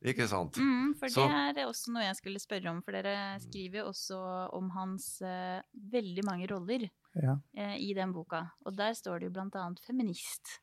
Ikke 0.00 0.24
sant? 0.26 0.56
Mm, 0.56 0.94
for 0.96 1.08
Så- 1.12 1.26
det 1.52 1.58
er 1.60 1.66
også 1.68 1.90
noe 1.92 2.02
jeg 2.06 2.16
skulle 2.16 2.40
spørre 2.40 2.70
om, 2.70 2.78
for 2.80 2.92
dere 2.96 3.36
skriver 3.38 3.82
jo 3.82 3.90
også 3.90 4.16
om 4.56 4.70
hans 4.70 5.20
uh, 5.20 5.60
veldig 5.92 6.24
mange 6.24 6.46
roller 6.48 6.88
Ja. 7.20 7.34
eh, 7.54 7.76
i 7.76 7.92
den 7.92 8.12
boka. 8.14 8.46
Og 8.64 8.74
der 8.76 8.92
står 8.96 9.18
det 9.20 9.26
jo 9.28 9.34
blant 9.36 9.52
annet 9.60 9.78
feminist. 9.84 10.60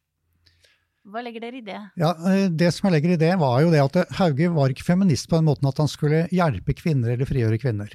Hva 1.08 1.22
legger 1.24 1.46
dere 1.46 1.60
i 1.62 1.64
det? 1.64 1.80
Ja, 1.96 2.12
eh, 2.28 2.48
Det 2.52 2.72
som 2.76 2.88
jeg 2.88 2.98
legger 2.98 3.16
i 3.16 3.22
det, 3.22 3.34
var 3.40 3.62
jo 3.64 3.72
det 3.72 3.84
at 3.84 4.16
Hauge 4.20 4.50
var 4.52 4.74
ikke 4.74 4.88
feminist 4.88 5.30
på 5.30 5.40
den 5.40 5.48
måten 5.48 5.70
at 5.70 5.80
han 5.80 5.88
skulle 5.88 6.26
hjelpe 6.36 6.76
kvinner 6.76 7.14
eller 7.14 7.30
frigjøre 7.30 7.60
kvinner. 7.62 7.94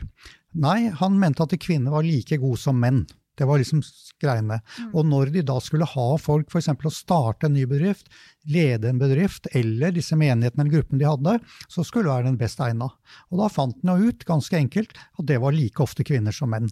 Nei, 0.57 0.89
han 0.89 1.19
mente 1.21 1.45
at 1.45 1.53
kvinner 1.61 1.93
var 1.93 2.07
like 2.07 2.39
gode 2.41 2.61
som 2.61 2.81
menn. 2.81 3.05
Det 3.37 3.47
var 3.49 3.61
liksom 3.61 3.81
greiene. 4.21 4.61
Mm. 4.79 4.89
Og 4.93 5.07
når 5.09 5.33
de 5.33 5.43
da 5.49 5.57
skulle 5.65 5.89
ha 5.89 6.07
folk 6.21 6.53
f.eks. 6.53 6.69
å 6.73 6.93
starte 6.93 7.49
en 7.49 7.57
ny 7.57 7.65
bedrift, 7.69 8.09
lede 8.45 8.91
en 8.91 9.01
bedrift, 9.01 9.49
eller 9.57 9.95
disse 9.97 10.17
menighetene 10.17 10.67
eller 10.67 10.77
gruppene 10.77 11.01
de 11.01 11.09
hadde, 11.09 11.39
så 11.73 11.85
skulle 11.85 12.09
det 12.09 12.15
være 12.15 12.29
den 12.29 12.41
best 12.41 12.61
egna. 12.65 12.91
Og 13.33 13.41
da 13.41 13.49
fant 13.53 13.77
han 13.81 13.97
jo 13.97 14.13
ut, 14.13 14.27
ganske 14.29 14.57
enkelt, 14.57 14.97
at 14.97 15.29
det 15.29 15.41
var 15.41 15.57
like 15.57 15.85
ofte 15.85 16.05
kvinner 16.05 16.37
som 16.37 16.53
menn. 16.53 16.69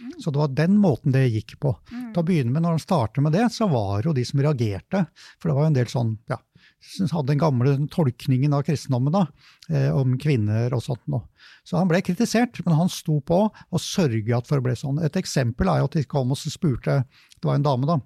Mm. 0.00 0.12
Så 0.18 0.32
det 0.32 0.40
var 0.40 0.54
den 0.56 0.78
måten 0.80 1.12
det 1.14 1.26
gikk 1.28 1.58
på. 1.60 1.74
Mm. 1.92 2.12
å 2.16 2.24
begynne 2.26 2.54
med, 2.54 2.62
Når 2.62 2.76
han 2.76 2.82
startet 2.82 3.22
med 3.22 3.32
det, 3.32 3.46
så 3.52 3.68
var 3.70 4.00
det 4.00 4.08
jo 4.10 4.16
de 4.16 4.24
som 4.24 4.40
reagerte. 4.40 5.06
For 5.38 5.50
det 5.50 5.56
var 5.56 5.66
jo 5.66 5.72
en 5.72 5.78
del 5.78 5.90
sånn, 5.92 6.14
ja, 6.30 6.38
hadde 7.12 7.32
den 7.32 7.40
gamle 7.40 7.74
tolkningen 7.92 8.54
av 8.56 8.64
kristendommen 8.66 9.12
da, 9.12 9.26
eh, 9.68 9.90
om 9.94 10.16
kvinner 10.18 10.72
og 10.74 10.82
sånt 10.84 11.02
noe. 11.12 11.26
Så 11.64 11.76
han 11.76 11.90
ble 11.90 12.00
kritisert, 12.02 12.62
men 12.64 12.76
han 12.76 12.88
sto 12.88 13.20
på 13.20 13.42
og 13.50 13.80
sørget 13.84 14.48
for 14.48 14.58
det 14.58 14.66
ble 14.68 14.76
sånn. 14.78 15.02
Et 15.04 15.20
eksempel 15.20 15.68
er 15.68 15.82
jo 15.82 15.90
at 15.90 15.98
de 15.98 16.06
kom 16.08 16.32
og 16.32 16.40
spurte, 16.40 17.04
det 17.36 17.46
var 17.46 17.60
en 17.60 17.66
dame 17.66 17.86
da, 17.86 18.00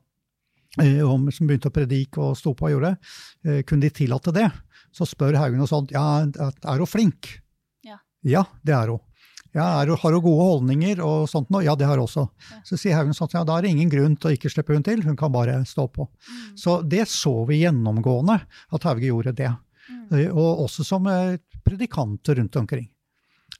eh, 0.82 1.00
om, 1.06 1.30
som 1.30 1.46
begynte 1.46 1.70
å 1.70 1.74
predike 1.74 2.18
og 2.18 2.36
sto 2.38 2.54
på 2.54 2.68
og 2.68 2.74
gjorde 2.74 2.92
det, 2.94 3.14
eh, 3.50 3.62
kunne 3.62 3.86
de 3.86 3.90
tillate 3.90 4.34
det? 4.34 4.50
Så 4.94 5.06
spør 5.06 5.38
Haugen 5.38 5.62
og 5.62 5.70
sånt, 5.70 5.90
ja, 5.94 6.22
er 6.22 6.78
hun 6.78 6.90
flink? 6.90 7.40
Ja. 7.86 7.98
Ja, 8.22 8.44
det 8.64 8.74
er 8.74 8.94
hun. 8.94 9.00
Ja, 9.54 9.66
er, 9.80 9.92
Har 10.02 10.14
hun 10.16 10.22
gode 10.24 10.46
holdninger 10.48 11.00
og 11.04 11.28
sånt 11.30 11.50
noe? 11.54 11.62
Ja, 11.62 11.76
det 11.78 11.86
har 11.86 12.00
hun 12.00 12.08
også. 12.08 12.26
Så 12.66 12.78
sier 12.80 12.98
Haugen 12.98 13.14
sånn, 13.14 13.30
ja, 13.36 13.44
da 13.46 13.58
er 13.58 13.66
det 13.66 13.74
ingen 13.74 13.92
grunn 13.92 14.16
til 14.18 14.32
å 14.32 14.34
ikke 14.34 14.50
slippe 14.50 14.74
hun 14.74 14.82
til, 14.86 15.04
hun 15.06 15.18
kan 15.18 15.30
bare 15.34 15.60
stå 15.68 15.86
på. 15.94 16.08
Mm. 16.10 16.40
Så 16.58 16.80
det 16.82 17.04
så 17.12 17.36
vi 17.46 17.60
gjennomgående, 17.60 18.40
at 18.74 18.88
Hauge 18.88 19.06
gjorde 19.06 19.36
det. 19.38 19.52
Mm. 19.86 20.02
Eh, 20.10 20.32
Og 20.32 20.64
også 20.66 20.86
som 20.86 21.06
eh, 21.06 21.36
predikanter 21.64 22.40
rundt 22.40 22.58
omkring. 22.58 22.88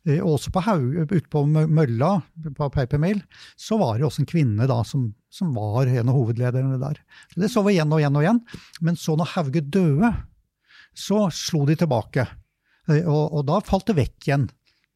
Eh, 0.04 0.18
også 0.18 0.50
på 0.52 0.64
Haug, 0.66 0.96
ute 1.12 1.28
på 1.30 1.44
Mølla, 1.46 2.10
på 2.58 2.70
Papermill, 2.74 3.22
så 3.54 3.78
var 3.78 4.00
det 4.00 4.08
også 4.08 4.24
en 4.24 4.30
kvinne 4.34 4.66
da 4.68 4.80
som, 4.84 5.12
som 5.30 5.52
var 5.54 5.86
en 5.86 6.10
av 6.10 6.18
hovedlederne 6.18 6.80
der. 6.82 6.98
Så 7.32 7.44
det 7.44 7.52
så 7.52 7.62
vi 7.62 7.76
igjen 7.76 7.94
og 7.94 8.02
igjen 8.02 8.18
og 8.18 8.26
igjen. 8.26 8.42
Men 8.82 8.98
så 8.98 9.14
når 9.20 9.30
Hauge 9.36 9.62
døde, 9.62 10.10
så 10.94 11.28
slo 11.30 11.62
de 11.70 11.78
tilbake. 11.78 12.26
Og, 12.90 13.22
og 13.38 13.46
da 13.48 13.62
falt 13.64 13.86
det 13.88 13.96
vekk 14.02 14.26
igjen. 14.28 14.48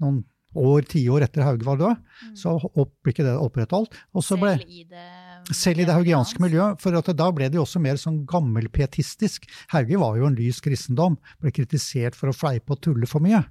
Noen 0.03 0.21
år, 0.57 0.83
tiår 0.89 1.23
etter 1.27 1.43
Hauge 1.45 1.65
var 1.65 1.77
død, 1.77 1.97
Mm. 2.25 2.37
så 2.37 2.55
ble 3.03 3.13
ikke 3.13 3.25
det 3.27 3.35
opprettholdt. 3.39 3.91
Ble, 4.15 4.23
Selv 4.23 4.65
i 4.69 4.85
det, 4.89 5.55
selv 5.55 5.81
i 5.81 5.85
det 5.85 5.95
haugianske 5.95 6.41
miljøet, 6.41 6.81
for 6.81 6.97
at 6.97 7.05
da 7.17 7.31
ble 7.33 7.49
det 7.49 7.55
jo 7.55 7.63
også 7.65 7.81
mer 7.81 7.95
sånn 7.97 8.25
gammelpietistisk. 8.27 9.47
Hauge 9.73 9.99
var 9.99 10.17
jo 10.19 10.27
en 10.27 10.37
lys 10.39 10.61
kristendom, 10.61 11.19
ble 11.41 11.51
kritisert 11.53 12.15
for 12.19 12.29
å 12.31 12.37
fleipe 12.37 12.71
og 12.75 12.81
tulle 12.81 13.07
for 13.07 13.21
mye. 13.21 13.45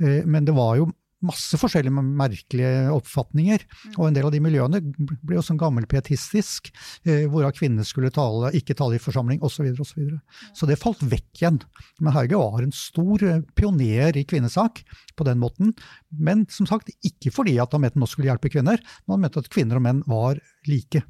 Eh, 0.00 0.24
Men 0.26 0.44
det 0.44 0.54
var 0.54 0.76
jo 0.76 0.92
masse 1.26 1.58
forskjellige 1.60 2.02
merkelige 2.02 2.90
oppfatninger, 2.92 3.64
og 3.96 4.08
en 4.08 4.16
del 4.16 4.28
av 4.28 4.34
de 4.34 4.40
miljøene 4.42 4.80
ble 5.22 5.38
jo 5.38 5.44
sånn 5.46 5.60
gammelpietistisk, 5.60 6.72
eh, 7.06 7.24
hvorav 7.30 7.54
kvinner 7.56 7.86
skulle 7.86 8.12
tale, 8.14 8.52
ikke 8.58 8.76
tale 8.78 8.98
i 8.98 9.02
forsamling 9.02 9.42
osv. 9.42 9.70
Så, 9.72 9.86
så, 9.86 9.98
videre. 10.00 10.20
så 10.58 10.68
det 10.68 10.80
falt 10.80 11.02
vekk 11.06 11.42
igjen. 11.42 11.60
Men 12.00 12.16
Hauge 12.16 12.40
var 12.40 12.64
en 12.64 12.74
stor 12.76 13.24
eh, 13.28 13.40
pioner 13.58 14.18
i 14.18 14.26
kvinnesak 14.28 14.82
på 15.16 15.28
den 15.28 15.40
måten. 15.42 15.72
Men 16.10 16.46
som 16.52 16.68
sagt, 16.68 16.92
ikke 17.06 17.32
fordi 17.34 17.58
at 17.62 17.74
han 17.74 17.84
mente 17.84 18.00
nå 18.00 18.08
skulle 18.10 18.30
hjelpe 18.30 18.52
kvinner, 18.52 18.82
men 19.06 19.16
han 19.16 19.26
mente 19.26 19.42
at 19.42 19.52
kvinner 19.52 19.80
og 19.80 19.86
menn 19.86 20.06
var 20.10 20.40
like. 20.68 21.04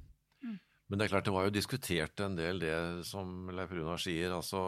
Men 0.92 1.00
det 1.00 1.06
er 1.06 1.12
klart, 1.14 1.24
det 1.24 1.32
var 1.32 1.46
jo 1.46 1.52
diskutert 1.54 2.20
en 2.20 2.34
del 2.36 2.58
det 2.60 2.74
som 3.08 3.46
Leif 3.56 3.70
Runar 3.72 3.96
sier. 3.96 4.28
altså 4.36 4.60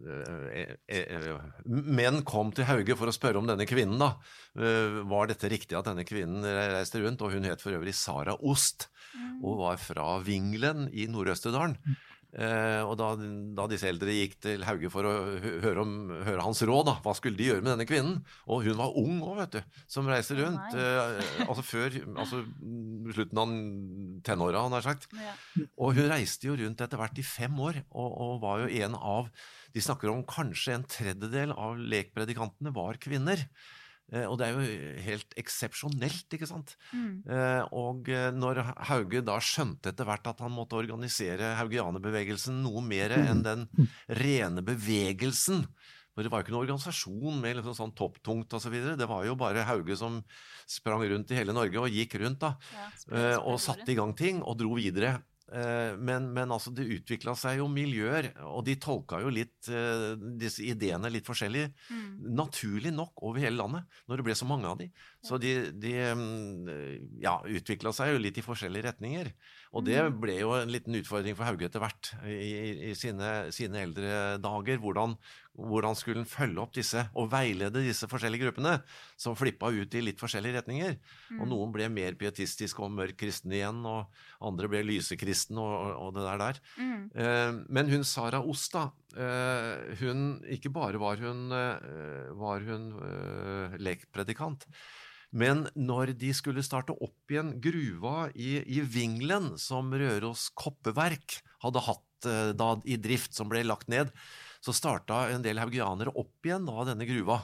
eh, 0.00 0.70
eh, 0.88 1.10
eh, 1.12 1.42
Menn 1.68 2.22
kom 2.24 2.54
til 2.56 2.64
Hauge 2.64 2.96
for 2.96 3.10
å 3.10 3.12
spørre 3.12 3.36
om 3.36 3.50
denne 3.50 3.66
kvinnen, 3.68 4.00
da. 4.00 4.14
Eh, 4.56 4.96
Var 5.12 5.28
dette 5.28 5.50
riktig 5.52 5.76
at 5.76 5.90
denne 5.90 6.06
kvinnen 6.08 6.40
reiste 6.72 7.02
rundt? 7.04 7.20
Og 7.20 7.36
hun 7.36 7.44
het 7.44 7.60
for 7.60 7.76
øvrig 7.76 7.92
Sara 7.92 8.38
Ost, 8.40 8.88
og 9.44 9.60
var 9.60 9.76
fra 9.82 10.14
Vinglen 10.24 10.86
i 10.88 11.04
Nord-Østerdalen. 11.12 11.76
Eh, 12.36 12.82
og 12.84 12.98
da, 13.00 13.14
da 13.56 13.64
disse 13.70 13.88
eldre 13.88 14.12
gikk 14.12 14.34
til 14.44 14.64
Hauge 14.68 14.90
for 14.92 15.06
å 15.08 15.12
høre, 15.40 15.80
om, 15.80 15.92
høre 16.26 16.44
hans 16.44 16.60
råd, 16.60 16.84
da, 16.90 16.94
hva 17.04 17.14
skulle 17.16 17.38
de 17.38 17.46
gjøre 17.46 17.64
med 17.64 17.72
denne 17.72 17.86
kvinnen? 17.88 18.18
Og 18.52 18.66
hun 18.66 18.76
var 18.76 18.98
ung 19.00 19.22
òg, 19.24 19.38
vet 19.38 19.56
du, 19.56 19.78
som 19.88 20.10
reiste 20.10 20.36
rundt. 20.36 20.76
Eh, 20.76 21.22
altså 21.46 21.64
før 21.64 21.96
altså 22.12 22.42
slutten 23.16 23.40
av 23.40 23.54
tenåra, 24.28 24.66
han 24.66 24.76
har 24.76 24.84
sagt. 24.84 25.08
Ja. 25.16 25.32
Og 25.80 25.96
hun 25.96 26.10
reiste 26.12 26.50
jo 26.50 26.58
rundt 26.60 26.84
etter 26.84 27.00
hvert 27.00 27.22
i 27.22 27.24
fem 27.24 27.56
år, 27.64 27.80
og, 27.88 28.10
og 28.12 28.36
var 28.44 28.66
jo 28.66 28.84
en 28.84 28.98
av 28.98 29.32
De 29.72 29.82
snakker 29.84 30.08
om 30.08 30.22
kanskje 30.24 30.72
en 30.74 30.86
tredjedel 30.88 31.50
av 31.52 31.80
lekpredikantene 31.80 32.72
var 32.76 32.96
kvinner. 33.00 33.42
Eh, 34.12 34.24
og 34.24 34.38
det 34.40 34.48
er 34.48 34.56
jo 34.56 35.02
helt 35.04 35.36
eksepsjonelt, 35.40 36.26
ikke 36.32 36.48
sant? 36.48 36.74
Mm. 36.96 37.20
Eh, 37.28 37.62
og 37.76 38.08
eh, 38.12 38.30
når 38.32 38.62
Hauge 38.88 39.22
da 39.26 39.36
skjønte 39.44 39.92
etter 39.92 40.08
hvert 40.08 40.30
at 40.30 40.40
han 40.44 40.54
måtte 40.54 40.78
organisere 40.80 41.54
haugianerbevegelsen 41.60 42.62
noe 42.64 42.82
mer 42.84 43.18
enn 43.18 43.44
den 43.44 43.68
rene 44.20 44.64
bevegelsen 44.64 45.66
for 46.18 46.26
det 46.26 46.32
var 46.32 46.40
jo 46.40 46.48
ikke 46.48 46.52
noen 46.56 46.64
organisasjon 46.64 47.36
med 47.38 47.60
liksom 47.60 47.74
sånn 47.78 47.92
topptungt 47.94 48.54
osv. 48.58 48.72
Det 48.98 49.06
var 49.06 49.22
jo 49.22 49.36
bare 49.38 49.62
Hauge 49.68 49.94
som 50.00 50.16
sprang 50.66 51.04
rundt 51.06 51.30
i 51.30 51.36
hele 51.38 51.54
Norge 51.54 51.78
og 51.78 51.94
gikk 51.94 52.16
rundt 52.18 52.40
da, 52.42 52.56
Ja, 52.74 53.36
og 53.38 53.60
satte 53.62 53.92
i 53.92 53.94
gang 53.94 54.16
ting 54.18 54.40
og 54.42 54.56
dro 54.58 54.72
videre. 54.74 55.20
Eh, 55.48 55.96
Men, 55.96 56.26
men 56.36 56.50
altså, 56.52 56.70
det 56.76 56.84
utvikla 56.84 57.32
seg 57.38 57.58
jo 57.62 57.68
miljøer, 57.72 58.30
og 58.44 58.64
de 58.66 58.74
tolka 58.76 59.20
jo 59.22 59.30
litt 59.32 59.68
eh, 59.72 60.12
disse 60.38 60.60
ideene 60.62 61.08
litt 61.10 61.24
forskjellig. 61.24 61.66
Mm. 61.88 62.10
Naturlig 62.36 62.92
nok 62.92 63.22
over 63.24 63.40
hele 63.40 63.56
landet, 63.56 63.86
når 64.08 64.16
det 64.20 64.26
ble 64.28 64.36
så 64.36 64.48
mange 64.48 64.68
av 64.68 64.76
de. 64.82 64.90
Så 65.24 65.38
de, 65.40 65.54
de 65.72 65.94
mm, 66.14 67.18
ja, 67.24 67.38
utvikla 67.48 67.92
seg 67.96 68.12
jo 68.12 68.20
litt 68.22 68.38
i 68.38 68.44
forskjellige 68.44 68.90
retninger. 68.90 69.32
Og 69.72 69.84
det 69.84 69.98
Mm. 70.02 70.20
ble 70.20 70.36
jo 70.40 70.52
en 70.56 70.70
liten 70.72 70.94
utfordring 71.00 71.36
for 71.36 71.44
Hauge 71.48 71.66
etter 71.66 71.80
hvert 71.82 72.12
i, 72.24 72.90
i 72.90 72.94
sine, 72.96 73.50
sine 73.52 73.82
eldre 73.84 74.38
dager. 74.40 74.78
Hvordan, 74.80 75.16
hvordan 75.58 75.96
skulle 75.98 76.22
han 76.22 76.28
følge 76.30 76.62
opp 76.62 76.72
disse 76.76 77.02
og 77.18 77.30
veilede 77.32 77.82
disse 77.82 78.06
forskjellige 78.06 78.46
gruppene, 78.46 78.76
som 79.18 79.34
flippa 79.38 79.72
ut 79.74 79.96
i 79.98 80.02
litt 80.04 80.20
forskjellige 80.22 80.60
retninger. 80.60 80.94
Og 81.34 81.42
Mm. 81.44 81.48
noen 81.50 81.72
ble 81.74 81.88
mer 81.90 82.14
pietistisk 82.14 82.78
og 82.80 82.92
mørk 82.94 83.16
kristne 83.18 83.58
igjen, 83.58 83.82
og 83.84 84.06
andre 84.40 84.68
ble 84.70 84.84
lysekristne 84.86 85.58
og, 85.58 85.96
og 85.98 86.14
det 86.14 86.24
der 86.28 86.38
der. 86.38 86.60
Mm. 86.78 87.10
Eh, 87.14 87.52
Men 87.68 87.90
hun 87.90 88.04
Sara 88.06 88.40
Ost, 88.40 88.72
da, 88.72 88.92
eh, 89.18 89.96
hun, 90.00 90.40
ikke 90.46 90.70
bare 90.72 90.98
var 91.02 91.16
hun, 91.18 91.50
eh, 91.52 92.30
var 92.38 92.60
hun 92.60 92.92
eh, 93.02 93.76
lekpredikant, 93.82 94.64
men 95.32 95.66
når 95.76 96.14
de 96.16 96.30
skulle 96.32 96.62
starte 96.64 96.94
opp 97.04 97.28
igjen 97.28 97.60
gruva 97.60 98.30
i, 98.34 98.62
i 98.64 98.80
Vinglen, 98.80 99.58
som 99.58 99.90
Røros 99.92 100.48
koppeverk 100.56 101.42
hadde 101.60 101.82
hatt 101.84 102.28
eh, 102.30 102.52
da 102.56 102.76
i 102.88 102.96
drift, 102.96 103.34
som 103.36 103.50
ble 103.50 103.60
lagt 103.66 103.88
ned, 103.92 104.08
så 104.68 104.76
starta 104.76 105.24
en 105.32 105.44
del 105.44 105.60
haugianere 105.62 106.12
opp 106.20 106.46
igjen 106.46 106.68
da 106.68 106.84
denne 106.92 107.08
gruva. 107.08 107.40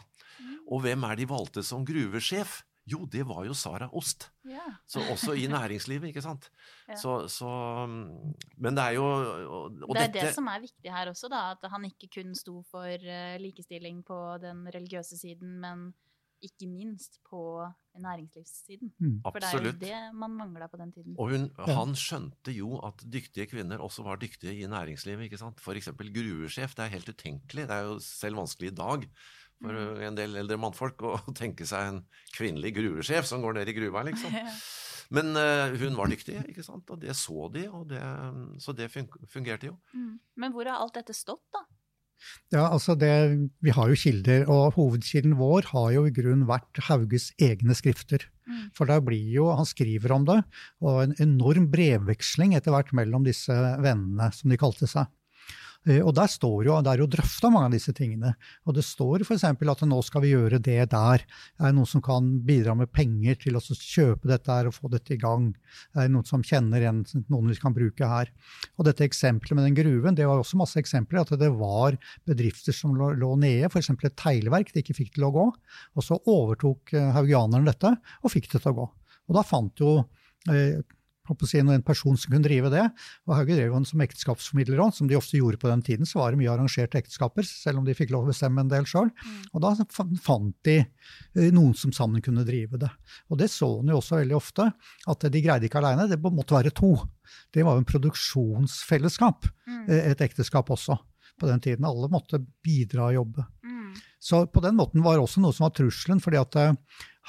Og 0.73 0.85
hvem 0.85 1.05
er 1.09 1.19
de 1.21 1.27
valgte 1.29 1.65
som 1.65 1.85
gruvesjef? 1.87 2.63
Jo, 2.85 3.07
det 3.09 3.23
var 3.25 3.47
jo 3.49 3.55
Sara 3.57 3.87
Ost. 3.97 4.27
Ja. 4.45 4.65
Så 4.89 5.01
også 5.09 5.33
i 5.41 5.47
næringslivet, 5.49 6.11
ikke 6.13 6.25
sant. 6.25 6.51
Ja. 6.85 6.99
Så, 7.01 7.13
så 7.33 7.49
mm, 7.89 8.35
Men 8.61 8.77
det 8.77 8.83
er 8.85 8.97
jo 8.99 9.05
det 9.73 9.87
er 9.89 10.01
dette, 10.03 10.25
det 10.27 10.33
som 10.37 10.51
er 10.53 10.61
viktig 10.61 10.91
her 10.93 11.09
også, 11.09 11.31
da. 11.33 11.55
At 11.55 11.65
han 11.73 11.87
ikke 11.89 12.11
kun 12.19 12.35
sto 12.37 12.59
for 12.69 12.93
eh, 12.93 13.39
likestilling 13.41 14.03
på 14.05 14.19
den 14.43 14.67
religiøse 14.69 15.17
siden, 15.17 15.55
men 15.65 15.87
ikke 16.47 16.69
minst 16.71 17.21
på 17.27 17.41
næringslivssiden. 18.01 18.91
Mm. 18.99 19.17
For 19.23 19.39
det 19.41 19.51
er 19.51 19.69
jo 19.69 19.73
det 19.81 20.01
man 20.19 20.35
mangla 20.39 20.69
på 20.71 20.81
den 20.81 20.93
tiden. 20.95 21.15
Og 21.19 21.31
hun, 21.33 21.47
han 21.69 21.95
skjønte 21.99 22.55
jo 22.55 22.77
at 22.87 23.05
dyktige 23.07 23.47
kvinner 23.51 23.83
også 23.83 24.05
var 24.07 24.21
dyktige 24.23 24.57
i 24.61 24.69
næringslivet. 24.71 25.29
ikke 25.29 25.41
sant? 25.41 25.63
For 25.63 25.79
eksempel 25.79 26.11
gruvesjef. 26.15 26.75
Det 26.75 26.85
er 26.87 26.95
helt 26.97 27.09
utenkelig. 27.09 27.69
Det 27.71 27.77
er 27.79 27.89
jo 27.89 27.99
selv 28.03 28.43
vanskelig 28.43 28.73
i 28.73 28.77
dag 28.83 29.09
for 29.63 29.73
Mm. 29.73 30.01
en 30.03 30.17
del 30.19 30.37
eldre 30.37 30.59
mannfolk 30.61 31.03
å 31.07 31.15
tenke 31.33 31.65
seg 31.65 31.93
en 31.93 32.01
kvinnelig 32.35 32.75
gruvesjef 32.75 33.25
som 33.29 33.41
går 33.41 33.55
ned 33.61 33.71
i 33.71 33.77
gruva, 33.77 34.03
liksom. 34.05 34.35
Men 35.15 35.37
uh, 35.37 35.71
hun 35.79 35.97
var 35.97 36.11
dyktig, 36.11 36.41
ikke 36.49 36.65
sant? 36.65 36.89
og 36.91 36.99
det 37.01 37.15
så 37.17 37.47
de, 37.53 37.67
og 37.69 37.87
det, 37.89 38.01
så 38.59 38.75
det 38.75 38.91
fungerte 38.91 39.69
jo. 39.69 39.77
Mm. 39.95 40.19
Men 40.41 40.55
hvor 40.55 40.67
har 40.67 40.81
alt 40.83 40.97
dette 40.97 41.15
stått, 41.17 41.45
da? 41.55 41.63
Ja, 42.55 42.69
altså 42.69 42.95
det, 42.99 43.11
Vi 43.65 43.73
har 43.75 43.91
jo 43.91 43.99
kilder, 43.99 44.47
og 44.51 44.77
hovedkilden 44.77 45.37
vår 45.39 45.71
har 45.73 45.91
jo 45.97 46.05
i 46.07 46.15
grunnen 46.15 46.47
vært 46.49 46.81
Hauges 46.89 47.31
egne 47.43 47.77
skrifter. 47.77 48.29
Mm. 48.49 48.71
For 48.77 48.89
der 48.89 49.03
blir 49.05 49.27
jo, 49.33 49.49
Han 49.57 49.69
skriver 49.69 50.13
om 50.13 50.25
det, 50.29 50.41
og 50.81 51.03
en 51.03 51.17
enorm 51.23 51.71
brevveksling 51.73 52.55
etter 52.55 52.75
hvert 52.75 52.93
mellom 52.97 53.27
disse 53.27 53.53
vennene, 53.53 54.31
som 54.33 54.53
de 54.53 54.61
kalte 54.61 54.89
seg. 54.91 55.11
Eh, 55.87 56.01
Og 56.01 56.15
der 56.17 56.31
står 56.31 56.65
jo, 56.65 56.77
det 56.81 56.93
er 56.95 57.03
jo 57.03 57.09
drøfta 57.11 57.51
mange 57.53 57.69
av 57.69 57.75
disse 57.77 57.93
tingene. 57.97 58.35
Og 58.65 58.77
det 58.77 58.85
står 58.87 59.25
f.eks. 59.25 59.45
at 59.45 59.85
nå 59.89 59.99
skal 60.07 60.25
vi 60.25 60.33
gjøre 60.33 60.61
det 60.63 60.79
der. 60.93 61.25
Er 61.25 61.67
det 61.69 61.75
noen 61.77 61.89
som 61.91 62.03
kan 62.05 62.31
bidra 62.47 62.75
med 62.79 62.93
penger 62.93 63.37
til 63.43 63.59
å 63.59 63.63
kjøpe 63.63 64.31
dette 64.31 64.49
her 64.51 64.71
og 64.71 64.77
få 64.77 64.89
dette 64.93 65.15
i 65.15 65.21
gang? 65.21 65.51
Er 65.95 66.07
det 66.07 66.15
noen 66.15 66.29
som 66.29 66.43
kjenner 66.45 66.81
igjen 66.81 67.05
noen 67.29 67.53
vi 67.53 67.59
kan 67.61 67.77
bruke 67.77 68.09
her? 68.09 68.33
Og 68.79 68.89
dette 68.89 69.05
eksempelet 69.05 69.59
med 69.59 69.69
den 69.69 69.79
gruven, 69.79 70.17
det 70.17 70.29
var 70.29 70.41
også 70.41 70.61
masse 70.61 70.81
eksempler. 70.81 71.25
At 71.25 71.37
det 71.41 71.53
var 71.53 71.99
bedrifter 72.25 72.77
som 72.77 72.97
lå, 72.97 73.13
lå 73.21 73.35
nede, 73.41 73.69
f.eks. 73.69 73.93
et 73.93 74.19
teglverk 74.21 74.73
de 74.73 74.85
ikke 74.85 74.97
fikk 74.97 75.15
til 75.19 75.29
å 75.29 75.35
gå. 75.35 75.47
Og 75.95 76.05
så 76.05 76.19
overtok 76.25 76.97
eh, 76.97 77.13
haugianerne 77.15 77.69
dette 77.69 77.93
og 78.23 78.33
fikk 78.33 78.51
det 78.53 78.65
til 78.65 78.73
å 78.73 78.79
gå. 78.81 78.91
Og 79.29 79.37
da 79.37 79.45
fant 79.47 79.81
jo 79.81 79.99
eh, 80.53 80.81
si, 81.49 81.59
en 81.59 81.83
person 81.83 82.17
som 82.17 82.31
kunne 82.33 82.45
drive 82.45 82.71
det. 82.71 82.85
Og 83.27 83.35
Hauge 83.37 83.57
drev 83.57 83.73
jo 83.73 83.85
som 83.89 84.01
ekteskapsformidler 84.05 84.83
òg, 84.85 84.93
som 84.95 85.09
de 85.09 85.17
ofte 85.17 85.39
gjorde 85.39 85.59
på 85.59 85.69
den 85.71 85.83
tiden. 85.83 86.07
Så 86.07 86.19
var 86.21 86.31
det 86.33 86.39
mye 86.43 86.53
arrangerte 86.53 86.99
ekteskaper, 87.01 87.43
selv 87.49 87.79
om 87.81 87.85
de 87.85 87.95
fikk 87.97 88.11
lov 88.13 88.25
å 88.27 88.33
bestemme 88.33 88.61
en 88.61 88.69
del 88.69 88.85
sjøl. 88.85 89.11
Og 89.55 89.61
da 89.65 89.75
fant 90.23 90.55
de 90.65 90.77
eh, 90.85 91.51
noen 91.55 91.75
som 91.75 91.93
sammen 91.93 92.21
kunne 92.25 92.45
drive 92.45 92.79
det. 92.79 92.91
Og 93.31 93.39
det 93.41 93.49
så 93.51 93.71
en 93.81 93.89
jo 93.89 94.01
også 94.03 94.21
veldig 94.21 94.37
ofte, 94.37 94.69
at 95.09 95.27
de 95.33 95.43
greide 95.45 95.67
ikke 95.69 95.81
aleine, 95.81 96.09
det 96.11 96.21
måtte 96.21 96.55
være 96.59 96.75
to. 96.77 96.95
Det 97.55 97.65
var 97.65 97.75
jo 97.79 97.85
en 97.85 97.89
produksjonsfellesskap, 97.89 99.49
Mm. 99.67 99.89
eh, 99.89 100.11
et 100.11 100.21
ekteskap 100.21 100.69
også, 100.69 100.99
på 101.41 101.47
den 101.49 101.61
tiden. 101.61 101.85
Alle 101.85 102.09
måtte 102.09 102.39
bidra 102.63 103.09
og 103.09 103.15
jobbe. 103.15 103.47
Mm. 103.65 103.95
Så 104.21 104.47
på 104.53 104.61
den 104.63 104.77
måten 104.77 105.03
var 105.03 105.15
det 105.17 105.25
også 105.25 105.41
noe 105.41 105.53
som 105.53 105.65
var 105.65 105.75
trusselen, 105.77 106.21
fordi 106.21 106.37
at 106.41 106.57
eh, 106.57 106.73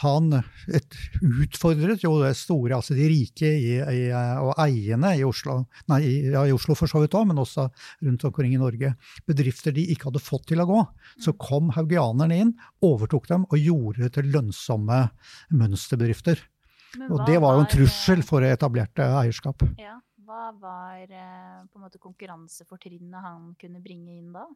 han 0.03 0.33
et, 0.35 0.97
utfordret 1.45 2.03
jo 2.03 2.17
det 2.19 2.33
store, 2.35 2.75
altså 2.77 2.95
de 2.97 3.07
rike 3.07 3.47
i, 3.47 3.75
i, 3.79 4.01
eh, 4.09 4.39
og 4.43 4.57
eiende 4.59 5.13
i 5.15 5.23
Oslo, 5.27 5.61
nei, 5.91 6.01
i, 6.03 6.15
ja, 6.33 6.43
i 6.43 6.55
Oslo 6.55 6.75
for 6.75 6.91
så 6.91 6.99
vidt 7.03 7.15
òg, 7.15 7.29
men 7.29 7.39
også 7.39 7.69
rundt 8.03 8.25
omkring 8.27 8.55
i 8.55 8.59
Norge. 8.61 8.95
Bedrifter 9.27 9.75
de 9.75 9.85
ikke 9.93 10.09
hadde 10.09 10.23
fått 10.23 10.49
til 10.51 10.63
å 10.63 10.67
gå. 10.69 10.81
Så 11.23 11.35
kom 11.39 11.71
haugianerne 11.77 12.41
inn, 12.43 12.55
overtok 12.83 13.29
dem 13.31 13.47
og 13.47 13.61
gjorde 13.61 14.07
det 14.07 14.11
til 14.17 14.31
lønnsomme 14.35 15.05
mønsterbedrifter. 15.55 16.43
Og 17.09 17.21
det 17.27 17.39
var 17.43 17.55
jo 17.55 17.63
en 17.63 17.69
eh, 17.69 17.73
trussel 17.75 18.23
for 18.27 18.45
etablerte 18.47 19.07
eierskap. 19.21 19.67
Ja. 19.79 19.99
Hva 20.25 20.49
var 20.57 21.03
eh, 21.05 21.65
på 21.69 21.77
en 21.77 21.83
måte 21.85 21.99
konkurransefortrinnet 22.01 23.21
han 23.21 23.51
kunne 23.61 23.81
bringe 23.83 24.15
inn 24.17 24.31
da? 24.33 24.47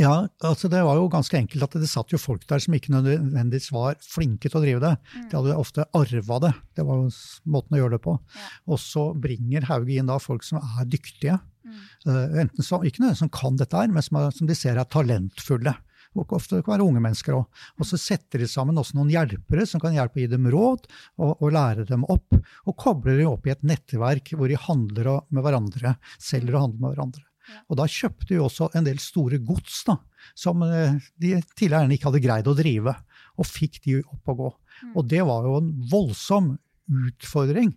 Ja, 0.00 0.26
altså 0.44 0.68
det 0.72 0.82
var 0.84 0.98
jo 0.98 1.08
ganske 1.12 1.38
enkelt 1.38 1.64
at 1.64 1.76
det 1.80 1.88
satt 1.88 2.12
jo 2.12 2.20
folk 2.20 2.44
der 2.50 2.60
som 2.62 2.74
ikke 2.76 2.92
nødvendigvis 2.92 3.70
var 3.72 3.96
flinke 4.04 4.50
til 4.50 4.60
å 4.60 4.64
drive 4.64 4.82
det. 4.82 4.92
Mm. 5.14 5.24
De 5.30 5.38
hadde 5.38 5.58
ofte 5.62 5.86
arva 5.96 6.40
det. 6.44 6.52
Det 6.76 6.84
var 6.86 7.00
jo 7.00 7.10
måten 7.54 7.76
å 7.76 7.80
gjøre 7.80 7.96
det 7.96 8.02
på. 8.04 8.16
Ja. 8.36 8.46
Og 8.68 8.80
så 8.82 9.08
bringer 9.16 9.68
Hauge 9.70 9.96
inn 9.96 10.10
da 10.10 10.18
folk 10.22 10.44
som 10.46 10.60
er 10.60 10.88
dyktige. 10.92 11.38
Mm. 11.66 11.82
Eh, 12.06 12.38
enten 12.44 12.66
som, 12.66 12.84
ikke 12.84 13.02
nødvendigvis 13.02 13.24
som 13.24 13.32
kan 13.32 13.58
dette 13.60 13.80
her, 13.80 13.92
men 13.92 14.04
som, 14.04 14.20
er, 14.20 14.32
som 14.36 14.50
de 14.50 14.56
ser 14.58 14.80
er 14.80 14.88
talentfulle. 14.92 15.74
og 16.16 16.32
ofte 16.32 16.56
det 16.56 16.64
kan 16.64 16.76
være 16.76 16.88
unge 16.88 17.02
mennesker 17.04 17.36
òg. 17.36 17.62
Og 17.80 17.88
så 17.88 18.00
setter 18.00 18.40
de 18.42 18.48
sammen 18.50 18.78
også 18.80 18.98
noen 18.98 19.12
hjelpere 19.12 19.66
som 19.68 19.82
kan 19.82 19.96
hjelpe 19.96 20.20
å 20.20 20.24
gi 20.24 20.32
dem 20.32 20.48
råd 20.52 20.86
og, 21.18 21.32
og 21.40 21.48
lære 21.56 21.88
dem 21.88 22.04
opp. 22.12 22.36
Og 22.66 22.76
kobler 22.76 23.20
dem 23.20 23.32
opp 23.32 23.48
i 23.48 23.54
et 23.56 23.64
nettverk 23.66 24.34
hvor 24.36 24.52
de 24.52 24.60
handler 24.68 25.12
med 25.28 25.44
hverandre, 25.46 25.96
selger 26.20 26.56
og 26.56 26.68
handler 26.68 26.84
med 26.84 26.94
hverandre. 26.94 27.25
Og 27.70 27.78
da 27.80 27.88
kjøpte 27.90 28.30
de 28.32 28.42
også 28.42 28.70
en 28.76 28.86
del 28.86 29.00
store 29.02 29.40
gods 29.42 29.82
da, 29.88 29.98
som 30.38 30.62
eh, 30.66 30.98
de 31.22 31.36
tidligere 31.54 31.96
ikke 31.96 32.10
hadde 32.10 32.24
greid 32.24 32.50
å 32.50 32.56
drive, 32.58 32.94
og 33.36 33.48
fikk 33.48 33.82
de 33.84 33.98
opp 34.02 34.32
å 34.32 34.38
gå. 34.38 34.52
Og 34.94 35.08
det 35.08 35.22
var 35.26 35.46
jo 35.46 35.58
en 35.60 35.72
voldsom 35.90 36.54
utfordring. 36.86 37.74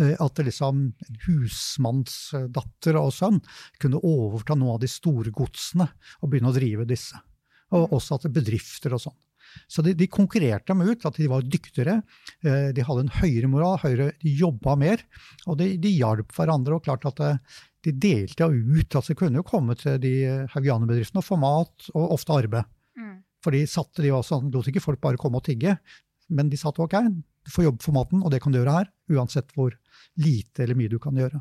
Eh, 0.00 0.14
at 0.20 0.42
liksom 0.44 0.84
en 0.90 1.18
husmannsdatter 1.26 2.98
og 3.00 3.12
sønn 3.16 3.40
kunne 3.80 4.02
overta 4.06 4.56
noen 4.56 4.76
av 4.76 4.84
de 4.84 4.90
store 4.90 5.32
godsene 5.34 5.88
og 6.20 6.30
begynne 6.30 6.52
å 6.52 6.56
drive 6.56 6.86
disse. 6.88 7.18
Og 7.70 7.86
mm. 7.88 7.96
også 7.96 8.18
at 8.18 8.30
bedrifter 8.34 8.96
og 8.96 9.04
sånn. 9.06 9.18
Så 9.66 9.82
de, 9.82 9.96
de, 9.98 10.06
konkurrerte 10.06 10.70
dem 10.70 10.84
ut, 10.86 11.04
at 11.06 11.16
de 11.18 11.26
var 11.30 11.42
dyktigere. 11.42 11.96
Eh, 12.46 12.70
de 12.76 12.84
hadde 12.86 13.06
en 13.06 13.16
høyere 13.18 13.50
moral, 13.50 13.80
høyere, 13.82 14.12
de 14.22 14.34
jobba 14.38 14.76
mer. 14.78 15.02
Og 15.48 15.58
de, 15.58 15.72
de 15.80 15.90
hjalp 15.96 16.30
hverandre. 16.36 16.76
og 16.76 16.86
klart 16.86 17.08
at 17.10 17.24
de 17.86 17.94
delte 17.96 18.46
ut. 18.46 18.94
altså 18.94 19.12
De 19.12 19.18
kunne 19.18 19.40
jo 19.40 19.46
komme 19.46 19.76
til 19.78 19.98
de 20.02 20.14
haugianerbedriftene 20.52 21.22
og 21.22 21.26
få 21.26 21.38
mat 21.40 21.90
og 21.94 22.14
ofte 22.16 22.36
arbeid. 22.36 22.68
Mm. 22.98 23.18
For 23.44 23.56
de 23.56 23.64
satte 23.70 24.04
de 24.04 24.12
også, 24.12 24.42
lot 24.52 24.68
ikke 24.68 24.84
folk 24.84 25.00
bare 25.00 25.20
komme 25.20 25.40
og 25.40 25.46
tigge. 25.48 25.78
Men 26.30 26.50
de 26.50 26.58
satte 26.60 26.82
ok, 26.84 26.98
du 27.10 27.50
får 27.50 27.66
jobbe 27.66 27.82
for 27.82 27.96
maten, 27.96 28.22
og 28.22 28.30
det 28.30 28.42
kan 28.42 28.52
du 28.52 28.60
gjøre 28.60 28.76
her. 28.76 28.92
Uansett 29.10 29.50
hvor 29.56 29.74
lite 30.20 30.64
eller 30.64 30.78
mye 30.78 30.92
du 30.92 31.00
kan 31.02 31.16
gjøre. 31.16 31.40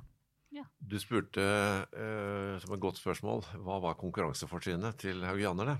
Ja. 0.55 0.65
Du 0.79 0.97
spurte 1.01 1.43
uh, 1.43 2.55
som 2.61 2.73
et 2.73 2.81
godt 2.81 2.97
spørsmål 3.01 3.43
hva 3.61 3.79
var 3.83 3.99
konkurransefortrinnet 3.99 4.97
til 5.03 5.21
haugianerne. 5.27 5.77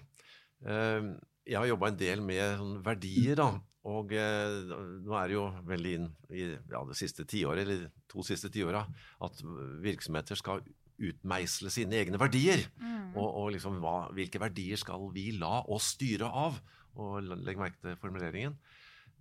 Eh, 0.59 1.05
jeg 1.49 1.57
har 1.57 1.69
jobba 1.71 1.89
en 1.89 1.99
del 1.99 2.21
med 2.25 2.59
sånn 2.61 2.77
verdier, 2.85 3.39
da. 3.39 3.49
Og 3.89 4.11
eh, 4.13 4.73
nå 5.05 5.15
er 5.17 5.29
det 5.29 5.37
jo 5.37 5.45
veldig 5.69 5.93
inn 5.97 6.09
i 6.35 6.43
ja, 6.51 6.81
det 6.85 6.97
siste 6.99 7.25
tiåret, 7.29 7.63
eller 7.63 7.87
to 8.11 8.25
siste 8.27 8.51
tiåra, 8.53 8.83
at 9.25 9.43
virksomheter 9.81 10.37
skal 10.37 10.61
utmeisle 10.99 11.71
sine 11.71 11.95
egne 12.01 12.19
verdier. 12.19 12.65
Mm. 12.81 13.15
Og, 13.15 13.27
og 13.27 13.47
liksom, 13.55 13.79
hva, 13.83 14.09
hvilke 14.15 14.41
verdier 14.41 14.79
skal 14.79 15.07
vi 15.15 15.29
la 15.39 15.61
oss 15.71 15.93
styre 15.95 16.27
av? 16.27 16.59
Og 16.99 17.23
legg 17.23 17.59
merke 17.61 17.79
til 17.81 17.95
formuleringen. 18.01 18.57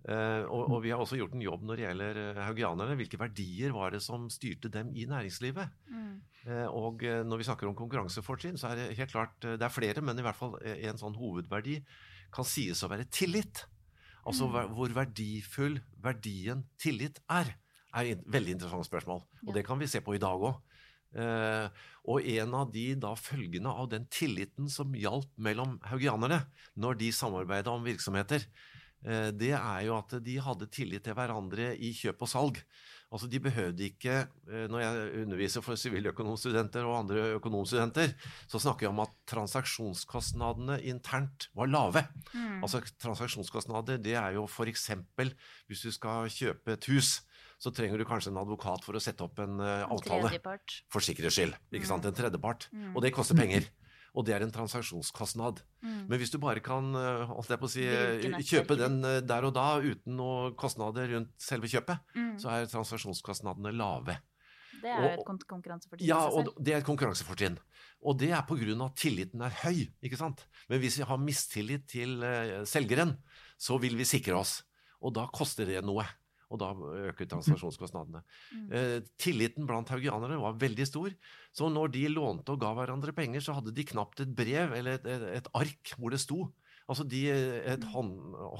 Eh, 0.07 0.43
og, 0.47 0.69
og, 0.69 0.77
vi 0.83 0.91
har 0.93 1.01
også 1.01 1.17
gjort 1.19 1.33
en 1.35 1.43
jobb 1.43 1.63
når 1.67 1.79
det 1.79 1.85
gjelder 1.85 2.19
uh, 2.19 2.43
haugianerne. 2.47 2.99
Hvilke 2.99 3.19
verdier 3.19 3.73
var 3.75 3.95
det 3.95 4.03
som 4.03 4.27
styrte 4.31 4.71
dem 4.71 4.91
i 4.95 5.07
næringslivet? 5.09 5.71
Mm. 5.87 6.13
Eh, 6.45 6.67
og 6.67 7.03
når 7.03 7.41
vi 7.41 7.47
snakker 7.47 7.71
om 7.71 7.79
konkurransefortrinn, 7.79 8.59
så 8.59 8.71
er 8.71 8.79
det 8.79 8.99
helt 8.99 9.11
klart 9.11 9.35
Det 9.43 9.65
er 9.65 9.73
flere, 9.73 10.03
men 10.03 10.19
i 10.19 10.23
hvert 10.23 10.39
fall 10.39 10.55
en 10.59 10.99
sånn 10.99 11.17
hovedverdi 11.19 11.79
kan 12.33 12.47
sies 12.47 12.83
å 12.83 12.89
være 12.91 13.07
tillit. 13.13 13.65
Altså 14.27 14.49
mm. 14.49 14.73
hvor 14.75 14.93
verdifull 14.93 15.79
verdien 16.03 16.65
tillit 16.81 17.21
er, 17.31 17.53
er 17.95 18.11
et 18.11 18.25
veldig 18.29 18.57
interessant 18.57 18.87
spørsmål. 18.87 19.23
Og 19.47 19.53
det 19.55 19.63
kan 19.67 19.79
vi 19.79 19.89
se 19.89 20.01
på 20.05 20.15
i 20.15 20.21
dag 20.21 20.43
òg. 20.49 20.59
og 22.05 22.21
en 22.21 22.53
av 22.53 22.69
de 22.69 22.83
da 23.01 23.15
følgene 23.17 23.71
av 23.71 23.89
den 23.89 24.05
tilliten 24.13 24.69
som 24.69 24.93
gjaldt 24.93 25.31
mellom 25.41 25.79
haugianerne 25.89 26.43
når 26.77 26.99
de 26.99 27.09
samarbeida 27.11 27.71
om 27.73 27.87
virksomheter, 27.87 28.45
uh, 29.07 29.31
det 29.33 29.55
er 29.57 29.81
jo 29.87 29.97
at 29.97 30.19
de 30.21 30.37
hadde 30.37 30.69
tillit 30.69 31.03
til 31.03 31.17
hverandre 31.17 31.73
i 31.75 31.93
kjøp 31.97 32.21
og 32.27 32.29
salg. 32.29 32.61
Altså 33.09 33.29
De 33.29 33.39
behøvde 33.41 33.87
ikke 33.89 34.15
eh, 34.21 34.65
Når 34.69 34.83
jeg 34.83 35.23
underviser 35.23 35.63
for 35.65 35.79
siviløkonomstudenter 35.79 36.85
og 36.85 36.99
andre 36.99 37.23
økonomstudenter, 37.39 38.13
så 38.47 38.61
snakker 38.61 38.85
jeg 38.85 38.93
om 38.93 39.01
at 39.03 39.15
transaksjonskostnadene 39.29 40.79
internt 40.91 41.49
var 41.57 41.71
lave. 41.71 42.05
Mm. 42.33 42.61
Altså 42.61 42.83
Transaksjonskostnader 43.01 43.97
det 43.97 44.13
er 44.19 44.37
jo 44.37 44.45
f.eks. 44.45 44.91
hvis 45.67 45.81
du 45.85 45.91
skal 45.95 46.29
kjøpe 46.33 46.77
et 46.77 46.89
hus, 46.91 47.19
så 47.59 47.73
trenger 47.75 47.99
du 47.99 48.05
kanskje 48.07 48.31
en 48.31 48.39
advokat 48.39 48.85
for 48.85 48.95
å 48.95 49.01
sette 49.03 49.25
opp 49.25 49.41
en 49.43 49.59
uh, 49.59 49.89
avtale. 49.91 50.31
For 50.93 51.03
sikkerhets 51.03 51.35
skyld. 51.35 51.57
ikke 51.75 51.89
sant? 51.89 52.05
Mm. 52.05 52.13
En 52.13 52.19
tredjepart. 52.21 52.69
Mm. 52.71 52.93
Og 52.93 53.03
det 53.03 53.11
koster 53.15 53.35
penger 53.35 53.67
og 54.19 54.25
det 54.27 54.35
er 54.35 54.43
en 54.43 54.51
transaksjonskostnad. 54.51 55.61
Mm. 55.79 55.99
Men 56.09 56.19
hvis 56.19 56.33
du 56.33 56.39
bare 56.43 56.59
kan 56.63 56.91
eh, 56.99 57.53
si, 57.71 57.85
eh, 57.87 58.39
kjøpe 58.43 58.75
den 58.79 58.99
eh, 59.07 59.21
der 59.23 59.47
og 59.47 59.53
da 59.55 59.67
uten 59.79 60.17
noen 60.19 60.57
kostnader 60.59 61.07
rundt 61.13 61.31
selve 61.39 61.71
kjøpet, 61.71 62.03
mm. 62.17 62.33
så 62.43 62.51
er 62.51 62.67
transaksjonskostnadene 62.71 63.71
lave. 63.79 64.19
Det 64.79 64.91
er 64.91 65.01
jo 65.03 65.09
et 65.17 65.47
konkurransefortrinn 65.49 66.07
ja, 66.07 66.19
og 66.31 66.53
det 66.55 66.71
er 66.71 66.81
et 66.81 66.87
konkurransefortrinn. 66.87 67.57
Og 67.99 68.15
det 68.19 68.29
er 68.31 68.45
pga. 68.47 68.75
at 68.85 68.95
tilliten 68.99 69.41
er 69.43 69.55
høy. 69.63 69.87
ikke 70.03 70.19
sant? 70.19 70.45
Men 70.69 70.79
hvis 70.79 70.99
vi 70.99 71.07
har 71.07 71.19
mistillit 71.19 71.87
til 71.87 72.23
selgeren, 72.63 73.17
så 73.59 73.75
vil 73.77 73.97
vi 73.99 74.07
sikre 74.07 74.37
oss. 74.39 74.61
Og 75.03 75.15
da 75.15 75.25
koster 75.31 75.67
det 75.67 75.83
noe 75.83 76.05
og 76.49 76.61
da 76.61 76.71
øker 77.09 77.29
transaksjonskostnadene. 77.33 78.23
Mm. 78.53 78.65
Eh, 78.73 78.95
tilliten 79.21 79.69
blant 79.69 79.91
haugianere 79.93 80.39
var 80.41 80.57
veldig 80.61 80.87
stor, 80.89 81.13
så 81.55 81.69
når 81.71 81.93
de 81.95 82.07
lånte 82.13 82.55
og 82.55 82.63
ga 82.63 82.73
hverandre 82.77 83.15
penger, 83.15 83.45
så 83.45 83.57
hadde 83.57 83.75
de 83.75 83.87
knapt 83.93 84.25
et 84.25 84.33
brev 84.35 84.75
eller 84.77 84.99
et, 84.99 85.07
et, 85.09 85.29
et 85.39 85.53
ark 85.57 85.95
hvor 85.97 86.15
det 86.15 86.21
sto. 86.23 86.49
Altså 86.89 87.05
de, 87.05 87.25
et 87.29 87.85
mm. 87.85 87.89
hånd, 87.93 88.13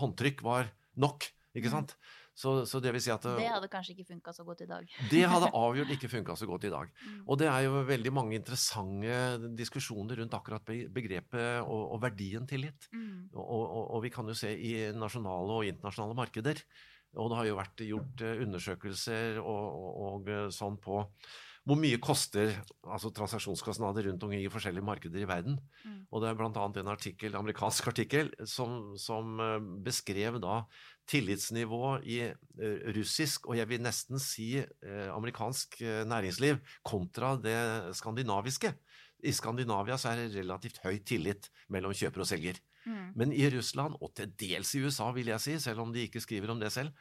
håndtrykk 0.04 0.45
var 0.45 0.73
nok, 0.99 1.32
ikke 1.58 1.71
mm. 1.71 1.78
sant? 1.80 1.97
Så, 2.39 2.54
så, 2.69 2.80
det 2.80 2.93
vil 2.95 3.02
si 3.04 3.12
at 3.12 3.25
Det 3.25 3.47
hadde 3.52 3.67
kanskje 3.71 3.97
ikke 3.97 4.13
funka 4.13 4.32
så 4.32 4.45
godt 4.47 4.62
i 4.63 4.67
dag. 4.69 4.86
det 5.12 5.23
hadde 5.28 5.49
avgjort 5.63 5.89
ikke 5.95 6.12
funka 6.12 6.36
så 6.39 6.47
godt 6.47 6.69
i 6.69 6.71
dag. 6.71 6.93
Og 7.25 7.39
det 7.41 7.49
er 7.52 7.65
jo 7.65 7.82
veldig 7.89 8.13
mange 8.15 8.38
interessante 8.39 9.49
diskusjoner 9.60 10.21
rundt 10.21 10.38
akkurat 10.38 10.63
begrepet 10.95 11.65
og, 11.65 11.82
og 11.97 11.99
verdien 12.06 12.47
tillit. 12.47 12.88
Mm. 12.93 13.28
Og, 13.34 13.43
og, 13.43 13.84
og, 13.84 13.99
vi 14.06 14.13
kan 14.13 14.32
jo 14.32 14.38
se 14.39 14.54
i 14.56 14.73
nasjonale 14.95 15.60
og 15.60 15.67
internasjonale 15.73 16.15
markeder 16.21 16.63
og 17.17 17.30
det 17.32 17.38
har 17.39 17.48
jo 17.50 17.60
vært 17.60 17.86
gjort 17.88 18.26
eh, 18.26 18.41
undersøkelser 18.45 19.39
og, 19.41 19.63
og, 19.67 19.93
og 20.10 20.34
eh, 20.34 20.50
sånn 20.54 20.78
på 20.82 21.04
hvor 21.67 21.78
mye 21.78 22.00
koster 22.02 22.54
altså 22.88 23.12
transaksjonskostnader 23.13 24.08
rundt 24.08 24.24
omkring 24.26 24.41
i 24.41 24.50
forskjellige 24.50 24.86
markeder 24.88 25.22
i 25.22 25.28
verden. 25.30 25.58
Mm. 25.84 25.98
Og 26.10 26.24
det 26.24 26.30
er 26.30 26.38
bl.a. 26.39 26.50
en 26.50 26.89
artikkel, 26.89 27.36
amerikansk 27.38 27.88
artikkel 27.91 28.32
som, 28.50 28.95
som, 28.98 29.36
eh, 29.43 29.58
beskrev 29.86 30.39
da 30.41 30.63
tillitsnivå 31.10 32.00
i 32.06 32.19
russisk, 32.93 33.48
og 33.50 33.58
jeg 33.58 33.65
vil 33.65 33.82
nesten 33.82 34.22
si 34.22 34.60
amerikansk 35.10 35.80
næringsliv, 36.06 36.60
kontra 36.86 37.32
det 37.41 37.56
skandinaviske. 37.98 38.69
I 39.26 39.34
Skandinavia 39.34 39.98
så 39.98 40.12
er 40.12 40.22
det 40.22 40.38
relativt 40.38 40.78
høy 40.84 41.00
tillit 41.02 41.50
mellom 41.74 41.95
kjøper 41.98 42.22
og 42.22 42.30
selger. 42.30 42.62
Mm. 42.89 43.08
Men 43.21 43.34
i 43.38 43.45
Russland, 43.54 43.97
og 44.02 44.13
til 44.17 44.34
dels 44.41 44.73
i 44.75 44.84
USA, 44.84 45.12
vil 45.15 45.30
jeg 45.30 45.45
si, 45.45 45.56
selv 45.62 45.86
om 45.86 45.93
de 45.93 46.08
ikke 46.08 46.23
skriver 46.23 46.54
om 46.54 46.62
det 46.62 46.73
selv, 46.73 46.91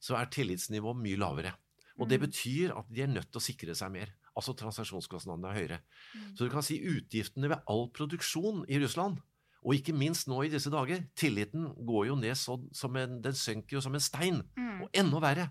så 0.00 0.16
er 0.20 0.30
tillitsnivået 0.32 1.00
mye 1.00 1.20
lavere. 1.20 1.56
Og 2.00 2.08
det 2.08 2.20
mm. 2.20 2.26
betyr 2.26 2.76
at 2.76 2.92
de 2.92 3.04
er 3.04 3.12
nødt 3.12 3.32
til 3.32 3.40
å 3.40 3.44
sikre 3.44 3.76
seg 3.76 3.92
mer. 3.92 4.12
Altså 4.36 4.54
transaksjonskostnadene 4.56 5.50
er 5.50 5.58
høyere. 5.58 5.80
Mm. 6.14 6.28
Så 6.36 6.46
du 6.46 6.52
kan 6.52 6.64
si 6.64 6.78
utgiftene 6.86 7.50
ved 7.52 7.66
all 7.70 7.88
produksjon 7.96 8.64
i 8.70 8.78
Russland, 8.80 9.20
og 9.60 9.76
ikke 9.76 9.92
minst 9.92 10.28
nå 10.30 10.38
i 10.46 10.50
disse 10.52 10.70
dager, 10.72 11.02
tilliten 11.18 11.66
går 11.84 12.06
jo 12.08 12.16
ned 12.16 12.38
så, 12.38 12.56
som 12.76 12.94
en, 12.96 13.18
den 13.20 13.36
synker 13.36 13.76
jo 13.76 13.82
som 13.84 13.96
en 13.96 14.02
stein. 14.02 14.40
Mm. 14.56 14.86
Og 14.86 15.00
enda 15.02 15.20
verre. 15.20 15.48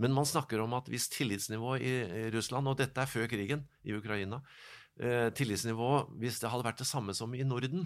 Men 0.00 0.14
man 0.16 0.28
snakker 0.28 0.62
om 0.64 0.72
at 0.78 0.88
hvis 0.88 1.10
tillitsnivået 1.12 1.84
i 1.84 2.30
Russland, 2.32 2.70
og 2.70 2.78
dette 2.80 3.02
er 3.02 3.10
før 3.10 3.28
krigen 3.28 3.66
i 3.84 3.92
Ukraina, 3.92 4.40
eh, 4.96 5.28
tillitsnivået, 5.36 6.08
hvis 6.22 6.40
det 6.40 6.52
hadde 6.52 6.64
vært 6.70 6.80
det 6.80 6.88
samme 6.88 7.12
som 7.16 7.36
i 7.36 7.44
Norden, 7.44 7.84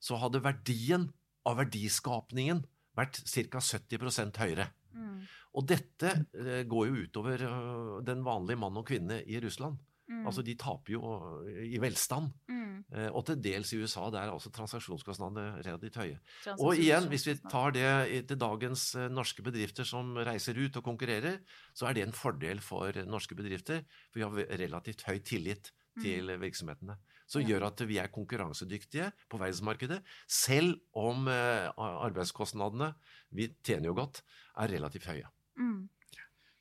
så 0.00 0.18
hadde 0.20 0.42
verdien 0.44 1.08
av 1.48 1.60
verdiskapningen 1.60 2.64
vært 2.98 3.20
ca. 3.24 3.62
70 3.62 4.40
høyere. 4.40 4.70
Mm. 4.96 5.20
Og 5.58 5.66
dette 5.66 6.10
eh, 6.38 6.64
går 6.68 6.88
jo 6.90 7.04
utover 7.06 7.46
uh, 7.46 8.00
den 8.06 8.24
vanlige 8.26 8.60
mann 8.60 8.78
og 8.78 8.86
kvinne 8.90 9.20
i 9.22 9.38
Russland. 9.42 9.78
Mm. 10.10 10.24
Altså 10.26 10.42
De 10.46 10.56
taper 10.58 10.96
jo 10.96 11.02
uh, 11.06 11.46
i 11.46 11.78
velstand. 11.82 12.32
Mm. 12.50 12.68
Og 13.14 13.20
til 13.28 13.36
dels 13.44 13.70
i 13.70 13.78
USA 13.78 14.06
der 14.10 14.24
er 14.24 14.32
altså 14.32 14.50
transaksjonskostnadene 14.50 15.60
relativt 15.62 15.98
høye. 16.00 16.16
Og 16.56 16.80
igjen, 16.80 17.04
hvis 17.12 17.26
vi 17.28 17.34
tar 17.44 17.74
det 17.76 17.90
til 18.26 18.38
dagens 18.40 18.86
norske 19.12 19.44
bedrifter 19.46 19.86
som 19.86 20.16
reiser 20.26 20.58
ut 20.58 20.78
og 20.80 20.86
konkurrerer, 20.88 21.36
så 21.76 21.86
er 21.86 21.94
det 21.94 22.06
en 22.06 22.16
fordel 22.16 22.62
for 22.64 22.96
norske 23.06 23.36
bedrifter. 23.38 23.84
For 24.10 24.18
vi 24.18 24.26
har 24.26 24.58
relativt 24.64 25.04
høy 25.06 25.20
tillit 25.22 25.70
mm. 25.70 26.02
til 26.02 26.34
virksomhetene 26.40 26.96
som 27.30 27.44
gjør 27.46 27.68
at 27.68 27.84
vi 27.86 28.00
er 28.02 28.10
konkurransedyktige 28.12 29.10
på 29.30 29.38
verdensmarkedet, 29.38 30.00
selv 30.26 30.74
om 30.98 31.28
eh, 31.30 31.70
arbeidskostnadene, 31.78 32.92
vi 33.36 33.52
tjener 33.62 33.90
jo 33.92 33.96
godt, 34.00 34.22
er 34.58 34.74
relativt 34.74 35.06
høye. 35.10 35.30
Mm. 35.60 35.88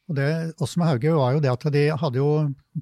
Og 0.09 0.17
det 0.17 0.29
også 0.57 0.81
med 0.81 0.89
Hauge 0.89 1.13
var 1.13 1.35
jo 1.35 1.41
det 1.43 1.51
at 1.51 1.67
de 1.73 1.83
hadde 2.01 2.21
jo 2.21 2.29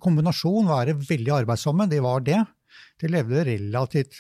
kombinasjon 0.04 0.70
være 0.70 0.96
veldig 1.00 1.34
arbeidsomme, 1.42 1.90
de 1.92 2.00
var 2.04 2.24
det. 2.24 2.40
De 3.02 3.12
levde 3.12 3.44
relativt 3.48 4.16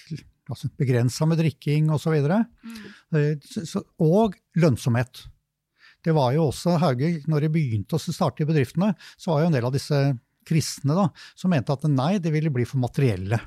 altså 0.47 0.69
begrensa 0.80 1.27
med 1.27 1.39
drikking 1.41 1.89
osv. 1.95 2.15
Mm. 2.23 2.77
Eh, 3.19 3.73
og 4.03 4.36
lønnsomhet. 4.60 5.25
Det 6.03 6.13
var 6.15 6.32
jo 6.36 6.47
også 6.47 6.77
Hauge, 6.80 7.17
når 7.27 7.45
de 7.45 7.51
begynte 7.51 7.97
å 7.97 7.99
starte 7.99 8.43
i 8.43 8.47
bedriftene, 8.47 8.93
så 9.19 9.34
var 9.34 9.43
jo 9.43 9.51
en 9.51 9.58
del 9.58 9.67
av 9.67 9.75
disse 9.75 9.99
kristne 10.47 10.95
da, 10.95 11.10
som 11.36 11.51
mente 11.51 11.75
at 11.75 11.84
nei, 11.91 12.13
de 12.23 12.32
ville 12.32 12.51
bli 12.53 12.63
for 12.67 12.80
materielle 12.80 13.41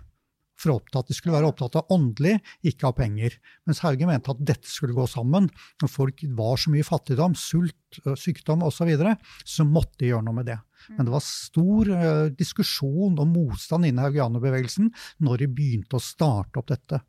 for 0.61 0.77
opptatt. 0.77 1.09
De 1.09 1.17
skulle 1.17 1.37
være 1.37 1.51
opptatt 1.51 1.79
av 1.81 1.93
åndelig, 1.95 2.37
ikke 2.67 2.91
av 2.91 2.97
penger. 2.99 3.37
Mens 3.69 3.83
Hauge 3.85 4.09
mente 4.09 4.33
at 4.33 4.43
dette 4.53 4.69
skulle 4.69 4.97
gå 4.97 5.07
sammen. 5.11 5.49
Når 5.83 5.93
folk 5.93 6.25
var 6.39 6.61
så 6.61 6.73
mye 6.75 6.87
fattigdom, 6.87 7.37
sult, 7.39 8.01
sykdom 8.19 8.65
osv., 8.67 8.81
så, 8.81 8.89
videre, 8.89 9.17
så 9.45 9.67
måtte 9.69 10.01
de 10.01 10.13
gjøre 10.13 10.25
noe 10.27 10.39
med 10.41 10.49
det. 10.49 10.57
Men 10.97 11.07
det 11.07 11.13
var 11.13 11.25
stor 11.25 11.91
uh, 11.93 12.31
diskusjon 12.33 13.19
og 13.21 13.29
motstand 13.29 13.85
innen 13.85 14.01
haugianerbevegelsen 14.07 14.89
når 15.27 15.43
de 15.43 15.51
begynte 15.53 15.99
å 15.99 16.05
starte 16.05 16.63
opp 16.63 16.71
dette. 16.73 17.03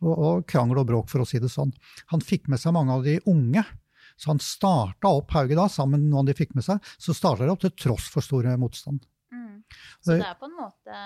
Og, 0.00 0.14
og 0.14 0.48
krangel 0.48 0.80
og 0.80 0.88
bråk, 0.88 1.10
for 1.12 1.22
å 1.22 1.28
si 1.28 1.42
det 1.42 1.52
sånn. 1.52 1.74
Han 2.14 2.24
fikk 2.24 2.48
med 2.48 2.62
seg 2.62 2.74
mange 2.76 2.96
av 2.96 3.04
de 3.06 3.18
unge. 3.30 3.64
Så 4.20 4.32
han 4.32 4.40
starta 4.44 5.12
opp 5.16 5.32
Hauge 5.32 5.56
da, 5.56 5.68
sammen 5.72 6.02
med 6.02 6.12
noen 6.12 6.28
de 6.28 6.36
fikk 6.36 6.56
med 6.56 6.66
seg. 6.66 6.80
Så 7.00 7.16
starta 7.16 7.46
det 7.46 7.54
opp 7.54 7.62
til 7.64 7.76
tross 7.76 8.08
for 8.12 8.24
stor 8.24 8.48
motstand. 8.60 9.04
Så 10.00 10.16
det 10.16 10.26
er 10.26 10.38
på 10.40 10.48
en 10.48 10.56
måte 10.58 11.00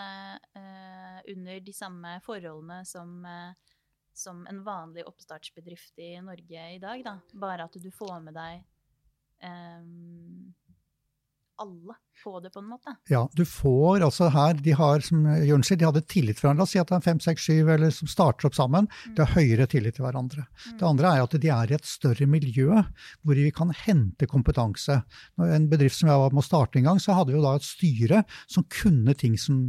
uh, 0.57 1.19
under 1.35 1.61
de 1.67 1.75
samme 1.77 2.17
forholdene 2.25 2.81
som, 2.89 3.17
uh, 3.27 3.81
som 4.15 4.45
en 4.51 4.63
vanlig 4.67 5.07
oppstartsbedrift 5.09 5.99
i 5.99 6.15
Norge 6.25 6.69
i 6.77 6.81
dag, 6.83 7.05
da. 7.05 7.19
Bare 7.33 7.69
at 7.69 7.79
du 7.81 7.91
får 7.95 8.19
med 8.25 8.39
deg 8.39 8.65
um, 9.45 10.55
alle 11.61 11.95
på 12.23 12.41
det, 12.41 12.51
på 12.51 12.59
en 12.59 12.69
måte. 12.71 12.95
Ja, 13.11 13.29
du 13.33 13.45
får 13.45 14.05
altså 14.07 14.29
her 14.33 14.55
De 14.65 14.73
har, 14.79 15.03
som 15.05 15.27
Jørn 15.45 15.65
sier, 15.67 15.79
de 15.81 15.87
hadde 15.89 16.03
tillit 16.09 16.39
til 16.39 16.47
hverandre. 16.47 16.63
La 16.63 16.67
oss 16.67 16.75
si 16.75 16.81
at 16.81 16.91
det 16.91 16.97
er 16.97 17.05
fem, 17.05 17.21
seks, 17.23 17.47
syv 17.49 17.71
eller 17.75 17.93
som 17.95 18.11
starter 18.11 18.49
opp 18.49 18.57
sammen. 18.57 18.89
Mm. 18.89 19.15
De 19.17 19.25
har 19.25 19.35
høyere 19.35 19.67
tillit 19.71 19.99
til 19.99 20.07
hverandre. 20.07 20.47
Mm. 20.47 20.77
Det 20.81 20.89
andre 20.89 21.11
er 21.11 21.25
at 21.25 21.37
de 21.43 21.51
er 21.53 21.73
i 21.73 21.77
et 21.77 21.89
større 21.89 22.29
miljø 22.31 22.71
hvor 22.71 23.41
vi 23.41 23.51
kan 23.55 23.75
hente 23.85 24.29
kompetanse. 24.31 25.01
Når 25.41 25.55
en 25.57 25.69
bedrift 25.73 25.99
som 25.99 26.11
jeg 26.13 26.23
var 26.23 26.35
med 26.35 26.45
å 26.45 26.47
starte 26.47 26.81
en 26.81 26.89
gang, 26.89 27.03
så 27.03 27.19
hadde 27.19 27.35
vi 27.35 27.39
jo 27.39 27.45
da 27.45 27.57
et 27.59 27.69
styre 27.69 28.25
som 28.47 28.67
kunne 28.73 29.17
ting 29.19 29.37
som 29.41 29.61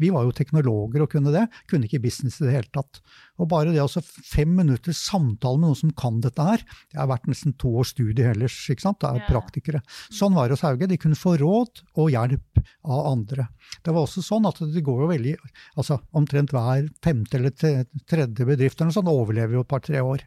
Vi 0.00 0.10
var 0.12 0.26
jo 0.26 0.34
teknologer 0.36 1.04
og 1.04 1.10
kunne 1.12 1.32
det. 1.34 1.46
Kunne 1.70 1.88
ikke 1.88 2.02
business 2.04 2.40
i 2.40 2.46
det 2.46 2.56
hele 2.58 2.72
tatt. 2.74 3.00
Og 3.42 3.48
bare 3.50 3.72
det 3.74 3.82
altså 3.82 4.02
fem 4.04 4.52
minutters 4.54 5.00
samtale 5.08 5.58
med 5.58 5.70
noen 5.70 5.80
som 5.80 5.94
kan 5.98 6.20
dette 6.22 6.44
her, 6.46 6.62
det 6.92 7.00
har 7.00 7.10
vært 7.10 7.26
nesten 7.30 7.56
to 7.58 7.72
års 7.80 7.90
studie 7.94 8.28
ellers. 8.30 8.56
ikke 8.70 8.86
sant? 8.86 9.00
Det 9.02 9.10
er 9.10 9.26
praktikere. 9.26 9.82
Sånn 10.14 10.36
var 10.36 10.48
det 10.48 10.58
hos 10.58 10.64
Hauge. 10.66 10.88
De 10.90 11.00
kunne 11.00 11.18
få 11.18 11.34
råd 11.40 11.82
og 11.98 12.12
hjelp 12.14 12.62
av 12.84 13.10
andre. 13.10 13.48
Det 13.82 13.94
var 13.94 14.06
også 14.06 14.22
sånn 14.24 14.46
at 14.50 14.62
det 14.74 14.84
går 14.86 15.04
jo 15.04 15.10
veldig 15.10 15.34
altså 15.80 15.98
Omtrent 16.14 16.52
hver 16.54 16.86
femte 17.02 17.38
eller 17.38 17.54
tredje 18.10 18.46
bedrift 18.46 18.80
eller 18.80 18.94
sånn 18.94 19.10
overlever 19.10 19.58
jo 19.58 19.64
et 19.64 19.70
par-tre 19.70 20.02
år. 20.04 20.22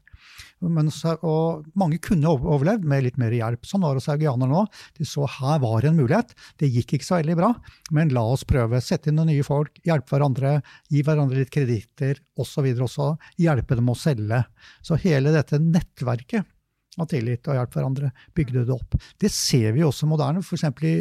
Men, 0.66 0.90
og 1.22 1.68
mange 1.78 2.00
kunne 2.02 2.32
overlevd 2.34 2.86
med 2.90 3.04
litt 3.06 3.20
mer 3.22 3.34
hjelp. 3.36 3.68
Sånn 3.68 3.84
var 3.86 3.94
det 3.94 4.02
hos 4.02 4.10
haugianerne 4.10 4.50
nå. 4.50 4.64
De 4.98 5.06
så 5.06 5.28
her 5.38 5.62
var 5.62 5.86
en 5.86 6.00
mulighet. 6.00 6.34
Det 6.58 6.72
gikk 6.74 6.98
ikke 6.98 7.08
så 7.08 7.20
veldig 7.20 7.38
bra, 7.38 7.52
men 7.94 8.14
la 8.16 8.24
oss 8.26 8.46
prøve. 8.48 8.82
Sette 8.82 9.12
inn 9.12 9.20
noen 9.20 9.30
nye 9.34 9.46
folk, 9.46 9.78
hjelpe 9.86 10.16
hverandre, 10.16 10.58
gi 10.90 11.04
hverandre 11.06 11.44
litt 11.44 11.54
kreditter 11.54 12.22
osv. 12.42 12.72
også. 12.74 13.14
Hjelpe 13.42 13.78
dem 13.78 13.94
å 13.94 13.98
selge. 13.98 14.44
Så 14.82 14.98
hele 15.06 15.36
dette 15.36 15.62
nettverket 15.62 16.50
av 16.98 17.10
tillit 17.12 17.46
og 17.46 17.58
hjelp 17.58 17.76
hverandre, 17.78 18.12
bygde 18.36 18.66
det 18.66 18.74
opp. 18.74 18.98
Det 19.22 19.30
ser 19.34 19.76
vi 19.76 19.86
også 19.86 20.10
moderne. 20.10 20.42
F.eks. 20.42 20.66
i 20.82 20.96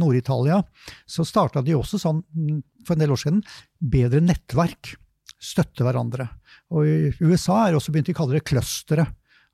Nord-Italia 0.00 0.60
så 1.06 1.26
starta 1.26 1.62
de 1.62 1.76
også 1.78 2.00
sånn 2.02 2.22
for 2.86 2.96
en 2.96 3.04
del 3.04 3.14
år 3.14 3.22
siden 3.22 3.42
bedre 3.78 4.22
nettverk. 4.24 4.96
Støtte 5.36 5.84
hverandre. 5.84 6.30
Og 6.74 6.88
i 6.88 7.12
USA 7.22 7.62
er 7.62 7.72
det 7.72 7.80
også 7.80 7.94
begynt 7.94 8.10
å 8.14 8.18
kalle 8.18 8.38
det 8.38 8.46
clustere. 8.48 9.06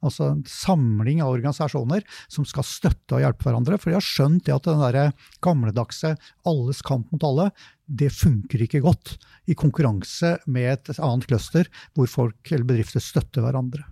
Altså 0.03 0.33
en 0.33 0.43
samling 0.49 1.21
av 1.23 1.31
organisasjoner 1.37 2.03
som 2.33 2.47
skal 2.49 2.67
støtte 2.67 3.17
og 3.17 3.23
hjelpe 3.23 3.47
hverandre. 3.47 3.79
For 3.79 3.93
de 3.93 3.99
har 3.99 4.07
skjønt 4.07 4.51
at 4.51 4.67
den 4.67 4.83
der 4.83 5.13
gamledagse 5.45 6.17
alles 6.49 6.83
kamp 6.87 7.13
mot 7.15 7.27
alle, 7.29 7.51
det 7.87 8.11
funker 8.15 8.65
ikke 8.65 8.83
godt 8.83 9.15
i 9.47 9.57
konkurranse 9.59 10.37
med 10.51 10.73
et 10.73 10.99
annet 10.99 11.29
cluster 11.31 11.71
hvor 11.95 12.11
folk 12.11 12.51
eller 12.51 12.67
bedrifter 12.67 13.05
støtter 13.05 13.47
hverandre. 13.47 13.85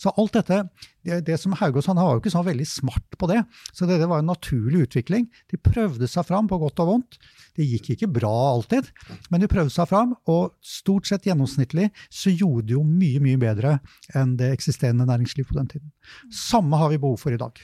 Så 0.00 0.12
alt 0.18 0.36
dette, 0.36 0.60
det, 1.06 1.20
det 1.26 1.38
som 1.40 1.54
Haugås 1.58 1.88
han 1.90 1.98
var 2.00 2.16
jo 2.16 2.22
ikke 2.22 2.34
så 2.34 2.42
veldig 2.46 2.66
smart 2.68 3.18
på 3.18 3.28
det. 3.30 3.42
Så 3.72 3.88
det, 3.88 3.98
var 4.06 4.22
en 4.22 4.30
naturlig 4.30 4.86
utvikling. 4.88 5.28
De 5.52 5.60
prøvde 5.60 6.08
seg 6.10 6.26
fram 6.28 6.50
på 6.50 6.58
godt 6.62 6.82
og 6.84 6.90
vondt. 6.92 7.20
Det 7.56 7.66
gikk 7.66 7.92
ikke 7.94 8.10
bra 8.18 8.32
alltid, 8.52 8.90
men 9.32 9.42
de 9.42 9.50
prøvde 9.50 9.72
seg 9.74 9.88
fram. 9.90 10.16
Og 10.30 10.56
stort 10.64 11.08
sett 11.08 11.28
gjennomsnittlig 11.28 11.88
så 12.10 12.34
gjorde 12.34 12.68
de 12.68 12.76
jo 12.76 12.84
mye, 12.86 13.22
mye 13.24 13.40
bedre 13.40 13.78
enn 14.16 14.36
det 14.40 14.52
eksisterende 14.54 15.08
næringsliv 15.08 15.48
på 15.48 15.58
den 15.60 15.72
tiden. 15.76 15.88
Samme 16.32 16.78
har 16.80 16.92
vi 16.92 17.00
behov 17.00 17.18
for 17.22 17.34
i 17.34 17.40
dag. 17.40 17.56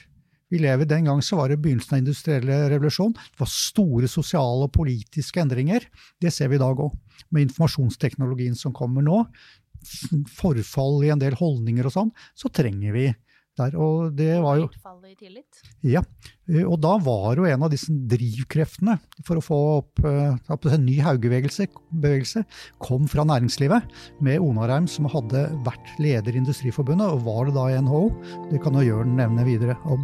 Vi 0.53 0.59
lever 0.61 0.85
Den 0.85 1.07
gang 1.07 1.21
så 1.25 1.39
var 1.39 1.49
det 1.49 1.57
begynnelsen 1.63 1.95
av 1.95 2.03
industrielle 2.03 2.57
revolusjon. 2.69 3.15
Det 3.15 3.41
var 3.41 3.49
store 3.49 4.09
sosiale 4.11 4.67
og 4.67 4.73
politiske 4.75 5.41
endringer. 5.41 5.87
Det 6.21 6.29
ser 6.33 6.51
vi 6.51 6.59
i 6.59 6.61
dag 6.61 6.77
òg. 6.77 6.93
Med 7.33 7.47
informasjonsteknologien 7.47 8.53
som 8.57 8.75
kommer 8.75 9.01
nå, 9.01 9.23
forfall 10.37 11.03
i 11.05 11.11
en 11.13 11.21
del 11.21 11.37
holdninger 11.39 11.87
og 11.87 11.95
sånn, 11.95 12.11
så 12.37 12.51
trenger 12.53 12.95
vi 12.95 13.07
der. 13.59 13.75
Og 13.77 14.13
det 14.17 14.31
var 14.41 14.59
jo? 14.61 14.69
Ja. 15.85 16.01
Og 16.67 16.75
da 16.83 16.95
var 17.03 17.37
jo 17.39 17.45
en 17.47 17.65
av 17.65 17.71
disse 17.71 17.93
drivkreftene 18.11 18.97
for 19.27 19.39
å 19.39 19.45
få 19.45 19.59
opp 19.77 20.03
uh, 20.03 20.33
en 20.49 20.85
ny 20.85 20.97
Hauge-bevegelse 21.05 22.43
kom 22.83 23.07
fra 23.11 23.25
næringslivet, 23.27 23.85
med 24.23 24.41
Onarheim 24.43 24.89
som 24.91 25.07
hadde 25.11 25.45
vært 25.67 25.93
leder 26.01 26.33
i 26.33 26.41
Industriforbundet, 26.41 27.13
og 27.13 27.23
var 27.27 27.47
det 27.47 27.55
da 27.59 27.69
i 27.69 27.79
NHO. 27.85 28.03
Det 28.51 28.63
kan 28.63 28.79
jo 28.79 28.87
Jørn 28.89 29.15
nevne 29.19 29.47
videre 29.47 29.77
om. 29.85 30.03